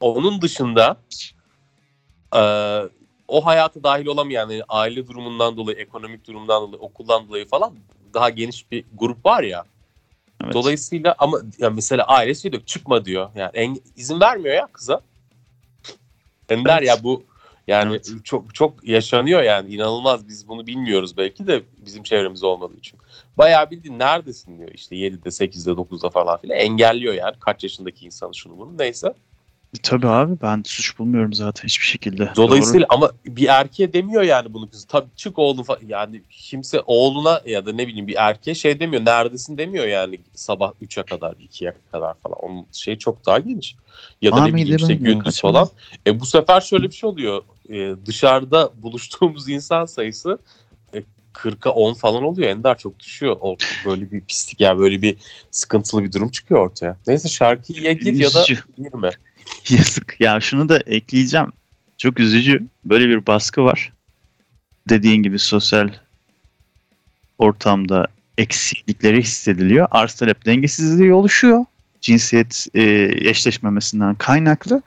[0.01, 0.97] Onun dışında
[2.37, 2.41] e,
[3.29, 7.75] o hayata dahil olamayan yani aile durumundan dolayı, ekonomik durumdan dolayı, okuldan dolayı falan
[8.15, 9.65] daha geniş bir grup var ya.
[10.45, 10.55] Evet.
[10.55, 13.31] Dolayısıyla ama ya mesela ailesi diyor çıkma diyor.
[13.35, 15.01] Yani en- izin vermiyor ya kıza.
[16.49, 16.89] Ender Evet.
[16.89, 17.23] ya bu
[17.67, 18.11] yani Evet.
[18.25, 22.99] çok çok yaşanıyor yani inanılmaz biz bunu bilmiyoruz belki de bizim çevremizde olmadığı için.
[23.39, 28.35] Bayağı bildiğin neredesin diyor işte 7'de 8'de 9'da falan filan engelliyor yani kaç yaşındaki insanı
[28.35, 29.15] şunu bunu neyse.
[29.83, 32.33] Tabii abi ben suç bulmuyorum zaten hiçbir şekilde.
[32.37, 34.85] Dolayısıyla ama bir erkeğe demiyor yani bunu kız.
[34.85, 35.81] Tabii çık oğlum falan.
[35.89, 39.05] Yani kimse oğluna ya da ne bileyim bir erkeğe şey demiyor.
[39.05, 42.39] Neredesin demiyor yani sabah 3'e kadar 2'ye kadar falan.
[42.39, 43.77] Onun şeyi çok daha geniş.
[44.23, 45.55] Ya da Aa, ne bileyim işte gündüz kaçamam.
[45.55, 45.69] falan.
[46.07, 47.43] E bu sefer şöyle bir şey oluyor.
[47.69, 50.68] E, dışarıda buluştuğumuz insan sayısı e,
[51.35, 52.49] 40'a 10 falan oluyor.
[52.49, 53.37] Ender çok düşüyor.
[53.41, 55.17] O, böyle bir pislik ya böyle bir
[55.51, 56.97] sıkıntılı bir durum çıkıyor ortaya.
[57.07, 58.45] Neyse şarkıyı ya gir ya da
[58.79, 59.11] girme.
[59.69, 60.17] Yazık.
[60.21, 61.53] Ya şunu da ekleyeceğim.
[61.99, 62.67] Çok üzücü.
[62.85, 63.93] Böyle bir baskı var.
[64.89, 65.89] Dediğin gibi sosyal
[67.39, 68.07] ortamda
[68.39, 69.89] eksiklikleri hissediliyor.
[69.91, 71.65] Arz talep dengesizliği oluşuyor.
[72.01, 72.83] Cinsiyet e,
[73.31, 74.83] eşleşmemesinden kaynaklı.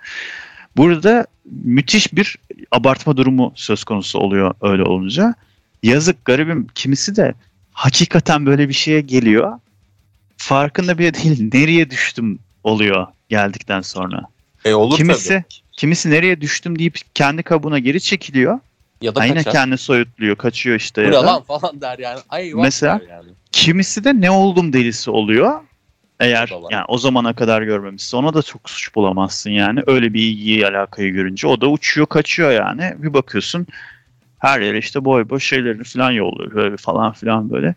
[0.78, 2.38] Burada müthiş bir
[2.72, 5.36] abartma durumu söz konusu oluyor öyle olunca.
[5.84, 7.34] Yazık garibim kimisi de
[7.74, 9.60] hakikaten böyle bir şeye geliyor.
[10.38, 14.22] Farkında bile değil nereye düştüm oluyor geldikten sonra.
[14.66, 15.44] E olur kimisi tabii.
[15.72, 18.60] kimisi nereye düştüm deyip kendi kabuğuna geri çekiliyor.
[19.02, 19.54] Ya da Ha, yine kaçar.
[19.54, 21.02] kendini soyutluyor, kaçıyor işte.
[21.04, 21.26] Bu ya da.
[21.26, 22.20] lan falan der yani.
[22.30, 23.30] Ay Mesela- der yani.
[23.52, 25.60] Kimisi de ne oldum delisi oluyor.
[26.20, 29.80] Eğer O yani o zamana kadar görmemişse ona da çok suç bulamazsın yani.
[29.88, 32.94] Öyle bir ilgiyi alakayı görünce o da uçuyor kaçıyor yani.
[32.98, 33.68] Bir bakıyorsun
[34.42, 37.76] her yere işte boy boy şeylerini falan yolluyor böyle falan filan böyle.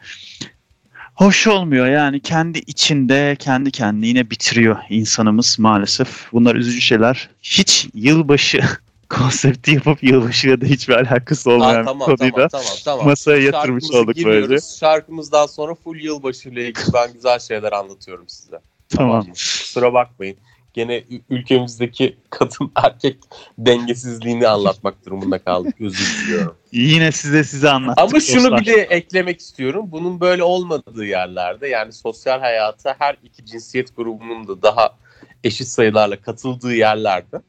[1.14, 6.32] Hoş olmuyor yani kendi içinde kendi kendini yine bitiriyor insanımız maalesef.
[6.32, 7.30] Bunlar üzücü şeyler.
[7.42, 8.60] Hiç yılbaşı
[9.08, 13.06] konsepti yapıp yılbaşıyla da hiçbir alakası olmayan Aa, tamam, konuyu tamam, da tamam, tamam.
[13.06, 14.66] masaya yatırmış olduk böylece.
[14.80, 18.60] Şarkımızdan sonra full yılbaşı ile ilgili ben güzel şeyler anlatıyorum size.
[18.88, 19.26] Tamam.
[19.26, 19.32] mı?
[19.32, 20.36] Kusura bakmayın.
[20.74, 23.18] Gene ülkemizdeki kadın erkek
[23.58, 25.80] dengesizliğini anlatmak durumunda kaldık.
[25.80, 26.56] Özür diliyorum.
[26.72, 28.04] Yine size size anlattık.
[28.04, 28.60] Ama şunu dostlar.
[28.60, 29.86] bir de eklemek istiyorum.
[29.92, 34.96] Bunun böyle olmadığı yerlerde yani sosyal hayata her iki cinsiyet grubunun da daha
[35.44, 37.40] eşit sayılarla katıldığı yerlerde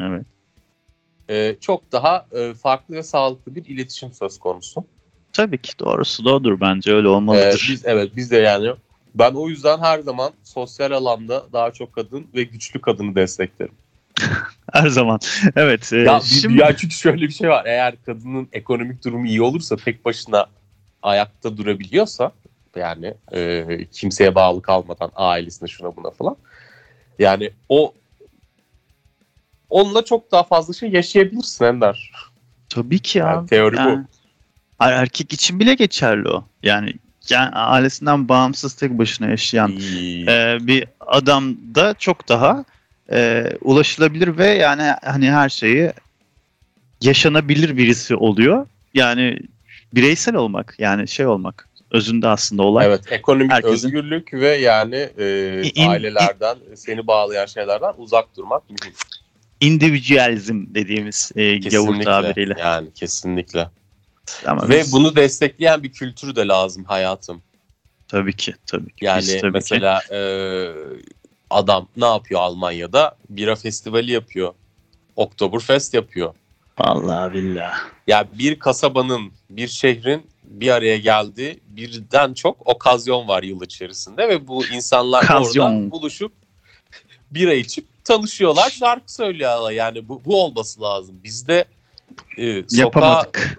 [0.00, 0.26] Evet.
[1.28, 4.84] e, çok daha e, farklı ve sağlıklı bir iletişim söz konusu.
[5.32, 7.66] Tabii ki doğrusu da odur bence öyle Ee, olmalıdır.
[7.72, 8.70] biz evet biz de yani
[9.14, 13.74] Ben o yüzden her zaman sosyal alanda daha çok kadın ve güçlü kadını desteklerim.
[14.72, 15.18] Her zaman.
[15.56, 15.92] Evet.
[15.92, 17.64] e, Ya, şimdi ya çünkü şöyle bir şey var.
[17.66, 20.46] Eğer kadının ekonomik durumu iyi olursa tek başına
[21.02, 22.32] ayakta durabiliyorsa
[22.76, 26.36] yani e, kimseye bağlı kalmadan ailesine şuna buna falan.
[27.18, 27.94] Yani o
[29.70, 32.10] onunla çok daha fazla şey yaşayabilirsin Ender.
[32.68, 33.26] tabii ki ya.
[33.26, 33.78] Yani teori bu.
[33.80, 34.04] Yani,
[34.78, 36.44] Hayır, erkek için bile geçerli o.
[36.62, 36.94] Yani,
[37.30, 39.72] yani ailesinden bağımsız tek başına yaşayan
[40.28, 42.64] e, bir adam da çok daha
[43.12, 45.92] e, ulaşılabilir ve yani hani her şeyi
[47.02, 48.66] yaşanabilir birisi oluyor.
[48.94, 49.38] Yani
[49.94, 52.86] bireysel olmak yani şey olmak özünde aslında olay.
[52.86, 58.94] Evet ekonomik Herkesin- özgürlük ve yani e, İn- ailelerden seni bağlayan şeylerden uzak durmak mühim.
[59.60, 62.54] Individualizm dediğimiz e, gavur tabiriyle.
[62.58, 63.68] Yani kesinlikle.
[64.46, 67.42] Ama Ve biz- bunu destekleyen bir kültür de lazım hayatım.
[68.08, 69.04] tabii ki tabii ki.
[69.04, 70.18] Yani Biz tabii ki- mesela e,
[71.50, 73.16] adam ne yapıyor Almanya'da?
[73.30, 74.54] Bira festivali yapıyor.
[75.16, 76.34] Oktoberfest yapıyor.
[76.78, 77.74] Vallahi billahi.
[78.06, 84.48] Ya bir kasabanın, bir şehrin bir araya geldiği birden çok okazyon var yıl içerisinde ve
[84.48, 85.76] bu insanlar Okazyon.
[85.82, 86.32] orada buluşup
[87.30, 89.70] bira içip tanışıyorlar, şarkı söylüyorlar.
[89.72, 91.20] Yani bu, bu olması lazım.
[91.24, 91.64] Bizde
[92.38, 93.58] e, sokağa, Yapamadık.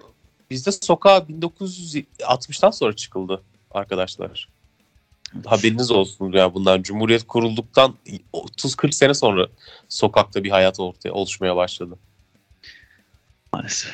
[0.50, 4.48] Bizde sokağa 1960'tan sonra çıkıldı arkadaşlar.
[5.46, 6.82] Haberiniz olsun ya bundan.
[6.82, 7.94] Cumhuriyet kurulduktan
[8.32, 9.46] 30-40 sene sonra
[9.88, 11.98] sokakta bir hayat ortaya oluşmaya başladı.
[13.52, 13.90] Maalesef.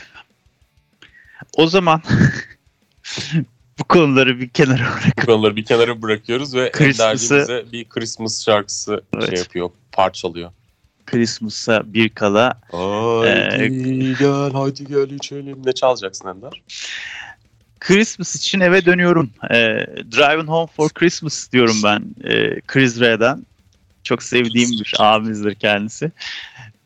[1.56, 2.02] O zaman
[3.78, 9.02] bu konuları bir kenara Bu bırakıp konuları bir kenara bırakıyoruz ve Christmas'ı- bir Christmas şarkısı
[9.14, 9.28] Evet.
[9.30, 10.52] şey yapıyor, parçalıyor.
[11.06, 15.66] Christmas'a bir kala Haydi gel, haydi gel içelim.
[15.66, 16.62] Ne çalacaksın Ender?
[17.80, 19.30] Christmas için eve dönüyorum.
[19.50, 19.54] Ee,
[20.12, 23.46] Driving Home for Christmas diyorum ben ee, Chris Rea'dan.
[24.02, 26.12] Çok sevdiğim bir abimizdir kendisi.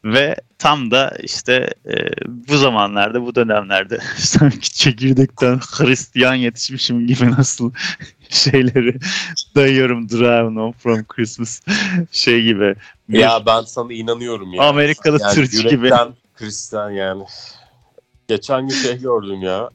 [0.04, 1.94] Ve tam da işte e,
[2.26, 7.72] bu zamanlarda, bu dönemlerde sanki çekirdekten Hristiyan yetişmişim gibi nasıl
[8.28, 8.96] şeyleri
[9.54, 11.60] dayıyorum Driving Home from Christmas
[12.12, 12.74] şey gibi.
[13.08, 14.68] Ya ben sana inanıyorum ya.
[14.68, 15.90] Amerikalı yani Türk gibi.
[16.34, 17.24] Hristiyan yani.
[18.28, 19.70] Geçen gün şey gördüm ya.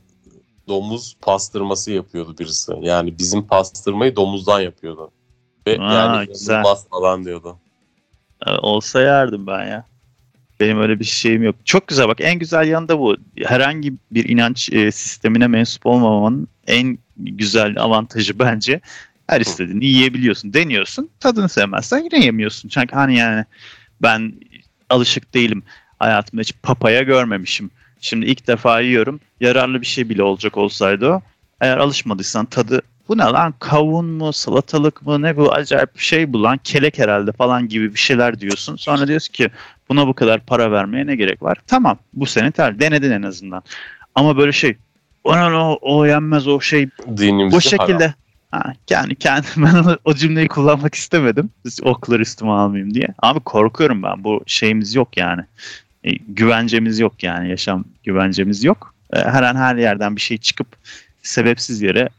[0.67, 2.71] Domuz pastırması yapıyordu birisi.
[2.81, 5.11] Yani bizim pastırmayı domuzdan yapıyordu.
[5.67, 6.63] Ve Aa, yani güzel.
[6.91, 7.57] falan diyordu.
[8.61, 9.85] Olsa yerdim ben ya.
[10.59, 11.55] Benim öyle bir şeyim yok.
[11.65, 13.17] Çok güzel bak en güzel yanı da bu.
[13.45, 18.81] Herhangi bir inanç e, sistemine mensup olmamanın en güzel avantajı bence
[19.27, 20.53] her istediğini yiyebiliyorsun.
[20.53, 21.09] Deniyorsun.
[21.19, 22.69] Tadını sevmezsen yine yemiyorsun.
[22.69, 23.45] Çünkü hani yani
[24.01, 24.33] ben
[24.89, 25.63] alışık değilim.
[25.99, 27.71] Hayatımda hiç papaya görmemişim.
[27.99, 29.19] Şimdi ilk defa yiyorum.
[29.39, 31.21] Yararlı bir şey bile olacak olsaydı o.
[31.61, 36.33] Eğer alışmadıysan tadı bu ne lan kavun mu salatalık mı ne bu acayip bir şey
[36.33, 38.75] bu lan kelek herhalde falan gibi bir şeyler diyorsun.
[38.75, 39.49] Sonra diyorsun ki
[39.89, 41.57] buna bu kadar para vermeye ne gerek var?
[41.67, 43.63] Tamam bu senin ter denedin en azından.
[44.15, 44.77] Ama böyle şey
[45.23, 48.13] o, ne lan, o, o yenmez o şey Dinimizde bu şekilde
[48.51, 51.49] ha, yani kendi ben o cümleyi kullanmak istemedim.
[51.81, 53.07] Okları üstüme almayayım diye.
[53.21, 54.23] Abi korkuyorum ben.
[54.23, 55.41] Bu şeyimiz yok yani.
[56.03, 57.49] E, güvencemiz yok yani.
[57.49, 58.93] Yaşam güvencemiz yok.
[59.13, 60.67] E, her an her yerden bir şey çıkıp
[61.23, 62.09] sebepsiz yere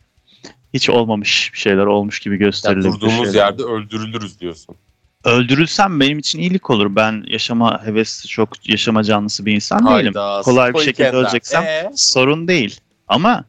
[0.74, 2.92] hiç olmamış bir şeyler olmuş gibi Yani gösterilebilir.
[2.92, 3.34] durduğumuz şeyler.
[3.34, 4.76] yerde öldürülürüz diyorsun.
[5.24, 6.96] Öldürülsem benim için iyilik olur.
[6.96, 10.14] Ben yaşama hevesli, çok yaşama canlısı bir insan değilim.
[10.14, 11.90] Hayda, Kolay bir şekilde öleceksem Ee?
[11.94, 12.80] sorun değil.
[13.08, 13.44] Ama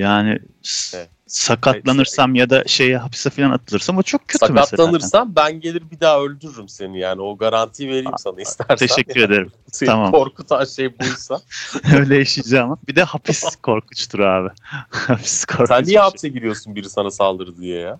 [0.00, 0.38] yani
[0.94, 1.08] Evet.
[1.26, 4.66] sakatlanırsam ya da şeye hapise falan atılırsam o çok kötü mesela.
[4.66, 7.22] Sakatlanırsam ben gelir bir daha öldürürüm seni yani.
[7.22, 8.86] O garantiyi vereyim sana istersen.
[8.86, 9.50] Teşekkür ederim.
[9.72, 10.12] Seni Tamam.
[10.12, 11.40] korkutan şey buysa.
[11.96, 12.78] Öyle yaşayacağım.
[12.88, 14.48] Bir de hapis korkunçtur abi.
[14.90, 15.68] hapis korkunç.
[15.68, 15.96] Sen niye şey.
[16.02, 17.98] hapse giriyorsun biri sana saldırdı diye ya?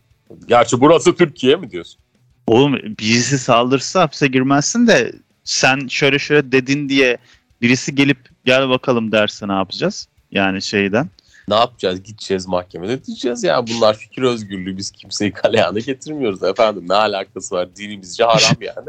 [0.48, 2.00] Gerçi burası Türkiye mi diyorsun?
[2.46, 5.12] Oğlum birisi saldırsa hapse girmezsin de
[5.44, 7.18] sen şöyle şöyle dedin diye
[7.62, 10.08] birisi gelip gel bakalım derse ne yapacağız?
[10.30, 11.10] Yani şeyden.
[11.50, 12.02] Ne yapacağız?
[12.02, 13.66] Gideceğiz mahkemede diyeceğiz ya.
[13.66, 14.76] Bunlar fikir özgürlüğü.
[14.76, 16.84] Biz kimseyi kaleyana getirmiyoruz efendim.
[16.88, 17.76] Ne alakası var?
[17.76, 18.88] Dinimizce haram yani.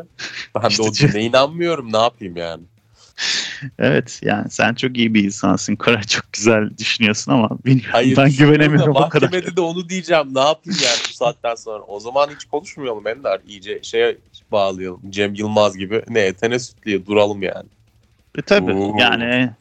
[0.55, 1.93] Ben de o dine inanmıyorum.
[1.93, 2.63] Ne yapayım yani?
[3.79, 5.75] Evet yani sen çok iyi bir insansın.
[5.75, 7.91] Koray çok güzel düşünüyorsun ama bilmiyorum.
[7.91, 9.27] Hayır, ben güvenemiyorum da o kadar.
[9.27, 10.35] Mahkemede de onu diyeceğim.
[10.35, 11.83] Ne yapayım yani bu saatten sonra?
[11.83, 13.39] O zaman hiç konuşmayalım Ender.
[13.47, 14.17] İyice şeye
[14.51, 15.01] bağlayalım.
[15.09, 16.03] Cem Yılmaz gibi.
[16.09, 17.69] Ne etene sütlüye duralım yani.
[18.37, 18.95] E, tabii Oo.
[18.99, 19.51] yani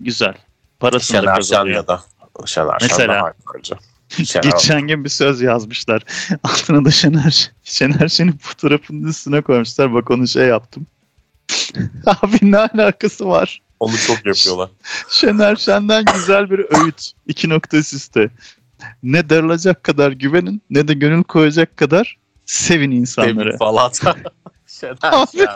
[0.00, 0.34] güzel.
[0.80, 1.76] Parasını da Şener kazanıyor.
[1.76, 2.00] ya da.
[2.46, 3.14] Şener Şen Mesela.
[3.14, 3.74] daha bence.
[4.24, 6.02] Şener Geçen gün bir söz yazmışlar.
[6.42, 9.94] Altına da Şener, Şener Şen'in fotoğrafının üstüne koymuşlar.
[9.94, 10.86] Bak onu şey yaptım.
[12.06, 13.62] Abi ne alakası var?
[13.80, 14.70] Onu çok yapıyorlar.
[15.10, 17.12] Şener Şen'den güzel bir öğüt.
[17.26, 18.30] İki nokta üst üste.
[19.02, 23.38] ne darılacak kadar güvenin ne de gönül koyacak kadar sevin insanları.
[23.38, 23.92] Demir falan.
[24.66, 25.46] Şener Abi, Şen.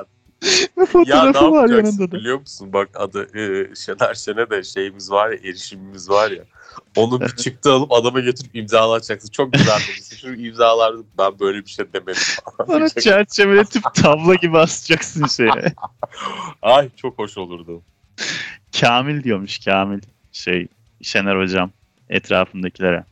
[0.43, 2.13] Ve Ya fotoğrafı var yanında da.
[2.13, 2.73] biliyor musun?
[2.73, 6.45] Bak adı e, Şener Şen'e de şeyimiz var ya erişimimiz var ya.
[6.97, 9.31] Onu bir çıktı alıp adama götürüp imzalatacaksın.
[9.31, 10.17] Çok güzel demişsin.
[10.17, 12.23] Şu imzalarda ben böyle bir şey demedim.
[12.67, 15.75] Sonra çerçeveletip tablo gibi asacaksın şeye.
[16.63, 17.83] Ay çok hoş olurdu.
[18.81, 20.01] Kamil diyormuş Kamil.
[20.33, 20.69] Şey
[21.03, 21.71] Şener hocam
[22.11, 23.05] etrafındakilere.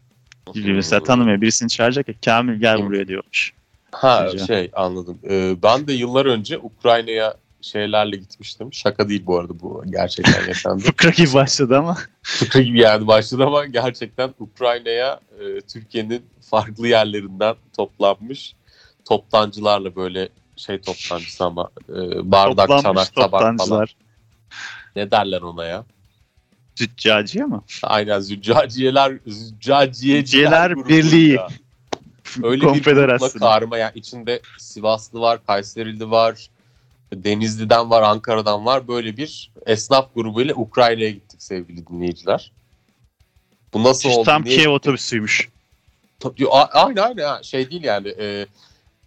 [0.55, 3.53] Mesela tanımıyor birisini çağıracak ya Kamil gel buraya diyormuş.
[3.93, 4.47] Ha Güzel.
[4.47, 5.19] şey anladım.
[5.31, 8.73] Ee, ben de yıllar önce Ukrayna'ya şeylerle gitmiştim.
[8.73, 10.83] Şaka değil bu arada bu gerçekten yaşandı.
[10.87, 11.97] Fıkra gibi başladı ama.
[12.23, 18.55] Fıkra gibi yani başladı ama gerçekten Ukrayna'ya e, Türkiye'nin farklı yerlerinden toplanmış
[19.09, 23.87] toptancılarla böyle şey toptancısı ama e, bardak, Toplanmış çanak, tabak falan.
[24.97, 25.85] Ne derler ona ya?
[26.77, 27.61] Züccaciye mi?
[27.83, 31.39] Aynen züccaciyeler, züccaciyeciler Birliği.
[32.43, 36.51] Öyle bir grupla karma yani içinde Sivaslı var, Kayserili var,
[37.15, 38.89] Denizli'den var, Ankara'dan var.
[38.89, 42.53] Böyle bir esnaf grubuyla Ukrayna'ya gittik sevgili dinleyiciler.
[43.73, 44.25] Bu nasıl oldu?
[44.25, 45.49] Tam Kiev otobüsüymüş.
[46.51, 48.47] Aynen aynen şey değil yani e,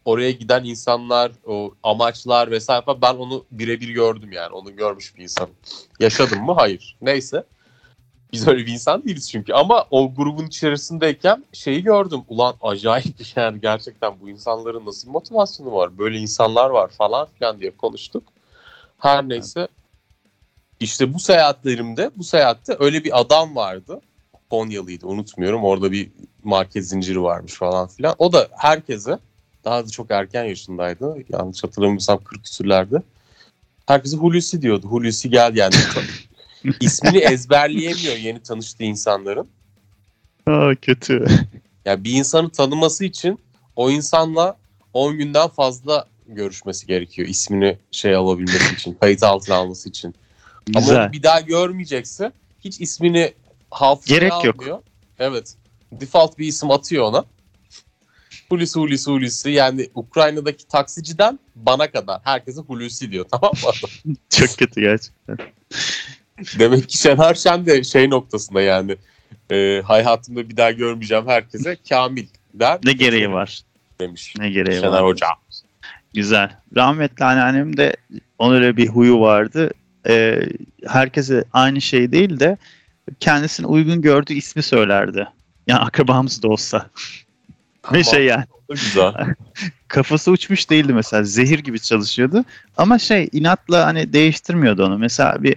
[0.06, 5.24] oraya giden insanlar o amaçlar vesaire falan, ben onu birebir gördüm yani onu görmüş bir
[5.24, 5.54] insanım.
[6.00, 6.54] Yaşadım mı?
[6.54, 6.98] Hayır.
[7.02, 7.44] Neyse.
[8.32, 12.22] Biz öyle bir insan değiliz çünkü ama o grubun içerisindeyken şeyi gördüm.
[12.28, 15.98] Ulan acayip bir şey yani gerçekten bu insanların nasıl motivasyonu var?
[15.98, 18.24] Böyle insanlar var falan filan diye konuştuk.
[18.98, 19.68] Her neyse.
[20.80, 24.02] İşte bu seyahatlerimde bu seyahatte öyle bir adam vardı.
[24.50, 25.63] Konyalıydı unutmuyorum.
[25.63, 26.12] Orada bir
[26.44, 28.15] market zinciri varmış falan filan.
[28.18, 29.20] O da herkese
[29.65, 31.15] daha da çok erken yaşındaydı.
[31.30, 33.02] Yanlış hatırlamıyorsam 40 küsürlerde.
[33.86, 34.88] Herkese Hulusi diyordu.
[34.88, 35.76] Hulusi gel yani.
[36.80, 39.48] İsmini ezberleyemiyor yeni tanıştığı insanların.
[40.48, 41.26] Aa, kötü.
[41.86, 43.39] Yani bir insanı tanıması için
[43.76, 44.58] o insanla
[44.93, 47.28] 10 günden fazla görüşmesi gerekiyor.
[47.28, 50.15] ismini şey alabilmesi için, kayıt altına alması için.
[50.76, 51.04] Ama Güzel.
[51.06, 53.34] onu bir daha görmeyecekse hiç ismini
[53.72, 54.56] hafızaya Gerek yok.
[54.62, 54.80] almıyor.
[55.19, 55.56] Evet.
[55.91, 57.26] Default bir isim atıyor ona.
[58.50, 64.15] Hulusi Hulusi Hulusi yani Ukrayna'daki taksiciden bana kadar herkese Hulusi diyor tamam mı?
[64.30, 65.38] Çok kötü gerçekten.
[66.60, 68.95] Demek ki Şener Şen de şey noktasında yani
[69.52, 72.80] e, hayatımda bir daha görmeyeceğim herkese Kamil der.
[72.84, 73.62] Ne gereği var?
[73.99, 75.04] Demiş Ne gereği Şener var?
[75.04, 75.28] Hoca.
[76.13, 76.52] Güzel.
[76.75, 77.95] Rahmetli anneannem de
[78.38, 79.71] onun öyle bir huyu vardı.
[80.08, 80.41] Ee,
[80.88, 82.58] herkese aynı şey değil de
[83.19, 85.28] kendisine uygun gördüğü ismi söylerdi.
[85.67, 86.89] Yani akrabamız da olsa.
[87.93, 89.13] Ve şey yani Güzel.
[89.88, 91.23] kafası uçmuş değildi mesela.
[91.23, 92.45] Zehir gibi çalışıyordu.
[92.78, 94.97] Ama şey inatla hani değiştirmiyordu onu.
[94.97, 95.56] Mesela bir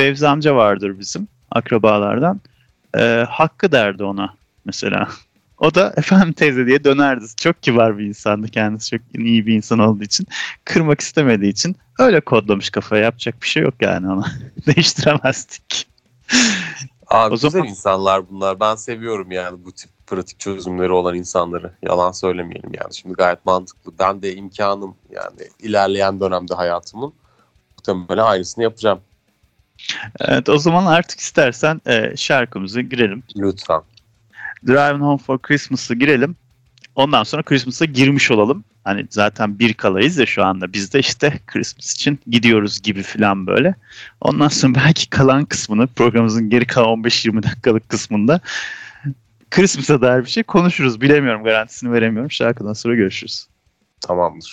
[0.00, 2.40] Fevzi amca vardır bizim akrabalardan.
[2.98, 4.34] Ee, Hakkı derdi ona
[4.64, 5.08] mesela.
[5.60, 7.24] O da efendim teyze diye dönerdi.
[7.36, 8.90] Çok kibar bir insandı kendisi.
[8.90, 10.26] Çok iyi bir insan olduğu için.
[10.64, 13.02] Kırmak istemediği için öyle kodlamış kafaya.
[13.02, 14.26] Yapacak bir şey yok yani ona.
[14.66, 15.88] Değiştiremezdik.
[17.06, 18.60] Abi O güzel zaman- insanlar bunlar.
[18.60, 21.72] Ben seviyorum yani bu tip pratik çözümleri olan insanları.
[21.82, 22.94] Yalan söylemeyelim yani.
[22.94, 23.92] Şimdi gayet mantıklı.
[23.98, 27.12] Ben de imkanım yani ilerleyen dönemde hayatımın
[27.76, 29.00] muhtemelen aynısını yapacağım.
[30.20, 33.22] Evet o zaman artık istersen e, şarkımızı girelim.
[33.36, 33.80] Lütfen.
[34.66, 36.36] Driving Home for Christmas'ı girelim.
[36.94, 38.64] Ondan sonra Christmas'a girmiş olalım.
[38.84, 40.72] Hani zaten bir kalayız ya şu anda.
[40.72, 43.74] Biz de işte Christmas için gidiyoruz gibi falan böyle.
[44.20, 48.40] Ondan sonra belki kalan kısmını programımızın geri kalan 15-20 dakikalık kısmında
[49.50, 51.00] Christmas'a dair bir şey konuşuruz.
[51.00, 52.30] Bilemiyorum garantisini veremiyorum.
[52.30, 53.46] Şarkıdan sonra görüşürüz.
[54.00, 54.52] Tamamdır.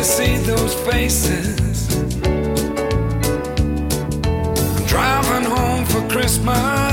[0.00, 1.94] To see those faces.
[4.74, 6.89] I'm driving home for Christmas,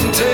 [0.00, 0.29] toe in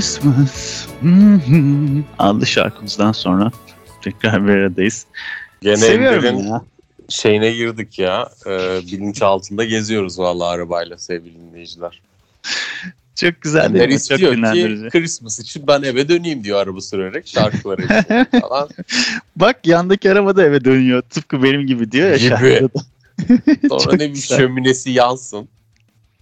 [0.00, 0.86] Christmas.
[1.02, 2.02] Mhm.
[2.18, 3.50] Adlı şarkımızdan sonra
[4.02, 5.06] tekrar bir aradayız.
[5.60, 6.62] Gene Seviyorum Ender'in ya.
[7.08, 8.28] şeyine girdik ya.
[8.46, 12.02] Ee, bilinç altında geziyoruz vallahi arabayla sevgili dinleyiciler.
[13.14, 13.92] Çok güzel Ender mi?
[13.92, 14.88] Çok istiyor ki.
[14.90, 17.86] Christmas için ben eve döneyim diyor araba sürerek şarkıları
[18.40, 18.68] falan.
[19.36, 21.02] Bak yandaki araba da eve dönüyor.
[21.02, 22.68] Tıpkı benim gibi diyor ya Gibi.
[23.68, 25.48] Sonra ne bir şöminesi yansın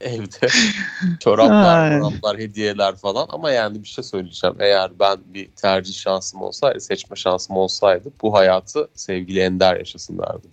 [0.01, 0.49] evde.
[1.20, 3.26] Çoraplar, çoraplar, hediyeler falan.
[3.28, 4.57] Ama yani bir şey söyleyeceğim.
[4.61, 10.51] Eğer ben bir tercih şansım olsaydı, seçme şansım olsaydı bu hayatı sevgili Ender yaşasın derdim.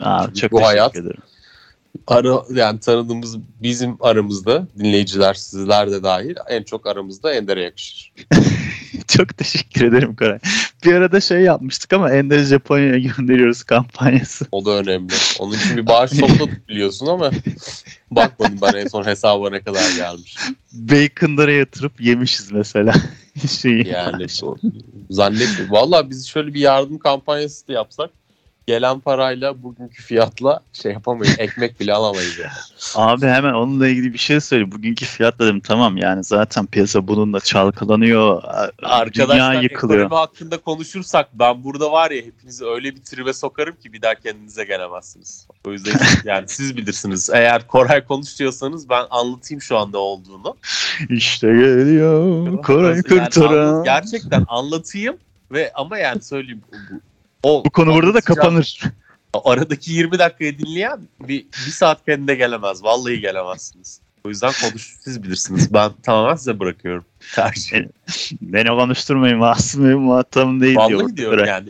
[0.00, 1.22] Aa, Çünkü çok bu teşekkür hayat- ederim.
[2.06, 8.12] Ara, yani tanıdığımız bizim aramızda dinleyiciler sizler de dahil en çok aramızda Ender'e yakışır.
[9.08, 10.38] Çok teşekkür ederim Koray.
[10.84, 14.46] Bir arada şey yapmıştık ama Ender'i Japonya'ya gönderiyoruz kampanyası.
[14.52, 15.12] O da önemli.
[15.38, 17.30] Onun için bir bağış topladık biliyorsun ama
[18.10, 20.36] bakmadım ben en son hesaba ne kadar gelmiş.
[20.72, 22.94] Bacon'lara yatırıp yemişiz mesela.
[23.60, 23.88] Şeyi.
[23.88, 24.26] Yani
[25.10, 25.70] zannetmiyorum.
[25.70, 28.10] Valla biz şöyle bir yardım kampanyası da yapsak
[28.66, 31.34] gelen parayla bugünkü fiyatla şey yapamayız.
[31.38, 32.52] Ekmek bile alamayız yani.
[32.94, 34.72] Abi hemen onunla ilgili bir şey söyle.
[34.72, 38.42] Bugünkü fiyat dedim tamam yani zaten piyasa bununla çalkalanıyor.
[38.82, 40.00] Arkadaşlar Dünya yıkılıyor.
[40.00, 44.14] ekonomi hakkında konuşursak ben burada var ya hepinizi öyle bir tribe sokarım ki bir daha
[44.14, 45.46] kendinize gelemezsiniz.
[45.66, 45.92] O yüzden
[46.24, 47.30] yani siz bilirsiniz.
[47.30, 50.56] Eğer Koray konuş diyorsanız ben anlatayım şu anda olduğunu.
[51.10, 53.66] İşte geliyor Koray Yani Kurtaran.
[53.74, 55.16] anlat- gerçekten anlatayım
[55.52, 56.62] ve ama yani söyleyeyim.
[56.72, 56.94] Bu,
[57.42, 58.82] o, Bu konu burada da kapanır.
[59.44, 62.84] Aradaki 20 dakikayı dinleyen bir, bir saat kendine gelemez.
[62.84, 64.00] Vallahi gelemezsiniz.
[64.24, 65.74] O yüzden konuş siz bilirsiniz.
[65.74, 67.04] Ben tamamen size bırakıyorum.
[67.34, 67.84] Tercih.
[68.42, 71.00] Beni konuşturmayın Masum benim muhatabım değil diyor.
[71.00, 71.50] Vallahi diyorum Koray.
[71.50, 71.68] yani.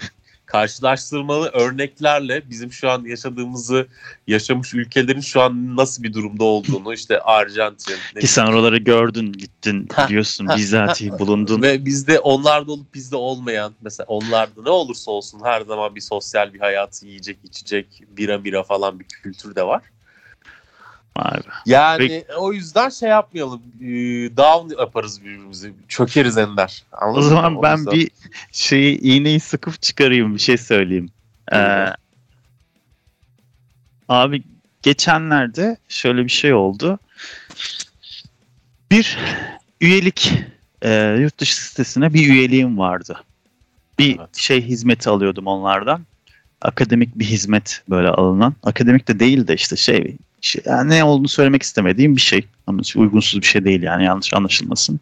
[0.53, 3.87] Karşılaştırmalı örneklerle bizim şu an yaşadığımızı
[4.27, 9.89] yaşamış ülkelerin şu an nasıl bir durumda olduğunu işte Arjantin Ki sen oraları gördün gittin
[9.89, 11.63] biliyorsun bizatihi bulundun.
[11.63, 16.55] Ve bizde onlarda olup bizde olmayan mesela onlarda ne olursa olsun her zaman bir sosyal
[16.55, 19.83] bir hayatı yiyecek içecek bira bira falan bir kültür de var.
[21.19, 21.23] Be.
[21.67, 22.27] Yani Peki.
[22.39, 23.63] o yüzden şey yapmayalım.
[23.81, 23.87] e,
[24.37, 25.73] Down yaparız birbirimizi.
[25.89, 26.83] Çökeriz ender.
[26.93, 27.29] Anladın O mı?
[27.29, 28.11] zaman O ben yüzden- bir
[28.53, 31.11] şeyi iğneyi sıkıp çıkarayım bir şey söyleyeyim.
[31.53, 31.87] Ee,
[34.09, 34.43] abi
[34.83, 36.99] geçenlerde şöyle bir şey oldu.
[38.91, 39.19] Bir
[39.81, 40.33] üyelik
[40.83, 43.23] e, yurt dışı sitesine bir üyeliğim vardı.
[43.99, 44.37] Bir Evet.
[44.37, 46.01] şey hizmeti alıyordum onlardan.
[46.63, 48.55] Akademik bir hizmet böyle alınan.
[48.63, 52.47] Akademik de değil de işte şey, şey yani ne olduğunu söylemek istemediğim bir şey.
[52.67, 55.01] Ama uygunsuz bir şey değil yani yanlış anlaşılmasın.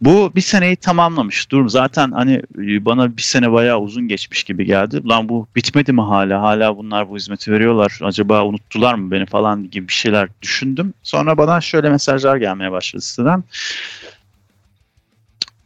[0.00, 1.50] Bu bir seneyi tamamlamış.
[1.50, 5.08] Dur zaten hani e, bana bir sene bayağı uzun geçmiş gibi geldi.
[5.08, 6.42] Lan bu bitmedi mi hala?
[6.42, 7.98] Hala bunlar bu hizmeti veriyorlar.
[8.02, 10.94] Acaba unuttular mı beni falan gibi bir şeyler düşündüm.
[11.02, 13.44] Sonra bana şöyle mesajlar gelmeye başladı siteden.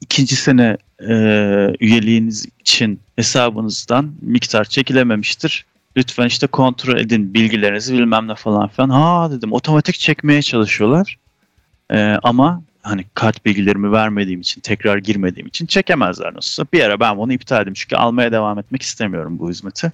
[0.01, 0.77] İkinci sene
[1.09, 1.15] e,
[1.81, 5.65] üyeliğiniz için hesabınızdan miktar çekilememiştir.
[5.97, 8.91] Lütfen işte kontrol edin bilgilerinizi bilmem ne falan filan.
[8.91, 11.19] Ha dedim otomatik çekmeye çalışıyorlar.
[11.91, 16.67] E, ama hani kart bilgilerimi vermediğim için tekrar girmediğim için çekemezler nasılsa.
[16.73, 19.93] Bir ara ben bunu iptal ettim çünkü almaya devam etmek istemiyorum bu hizmeti.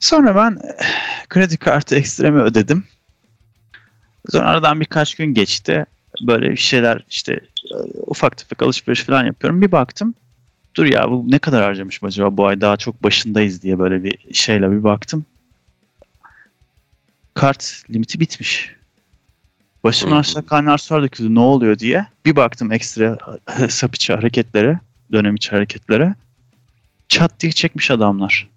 [0.00, 0.86] Sonra ben eh,
[1.28, 2.84] kredi kartı ekstremi ödedim.
[4.30, 5.86] Sonra aradan birkaç gün geçti.
[6.20, 7.76] Böyle bir şeyler işte e,
[8.06, 9.62] ufak tefek alışveriş falan yapıyorum.
[9.62, 10.14] Bir baktım.
[10.74, 14.34] Dur ya bu ne kadar harcamışım acaba bu ay daha çok başındayız diye böyle bir
[14.34, 15.24] şeyle bir baktım.
[17.34, 18.74] Kart limiti bitmiş.
[19.84, 20.18] Başımın Hı.
[20.18, 22.06] aşağı kaynar sular döküldü ne oluyor diye.
[22.26, 24.80] Bir baktım ekstra hesap içi hareketlere,
[25.12, 26.14] dönem içi hareketlere.
[27.08, 28.48] Çat diye çekmiş adamlar.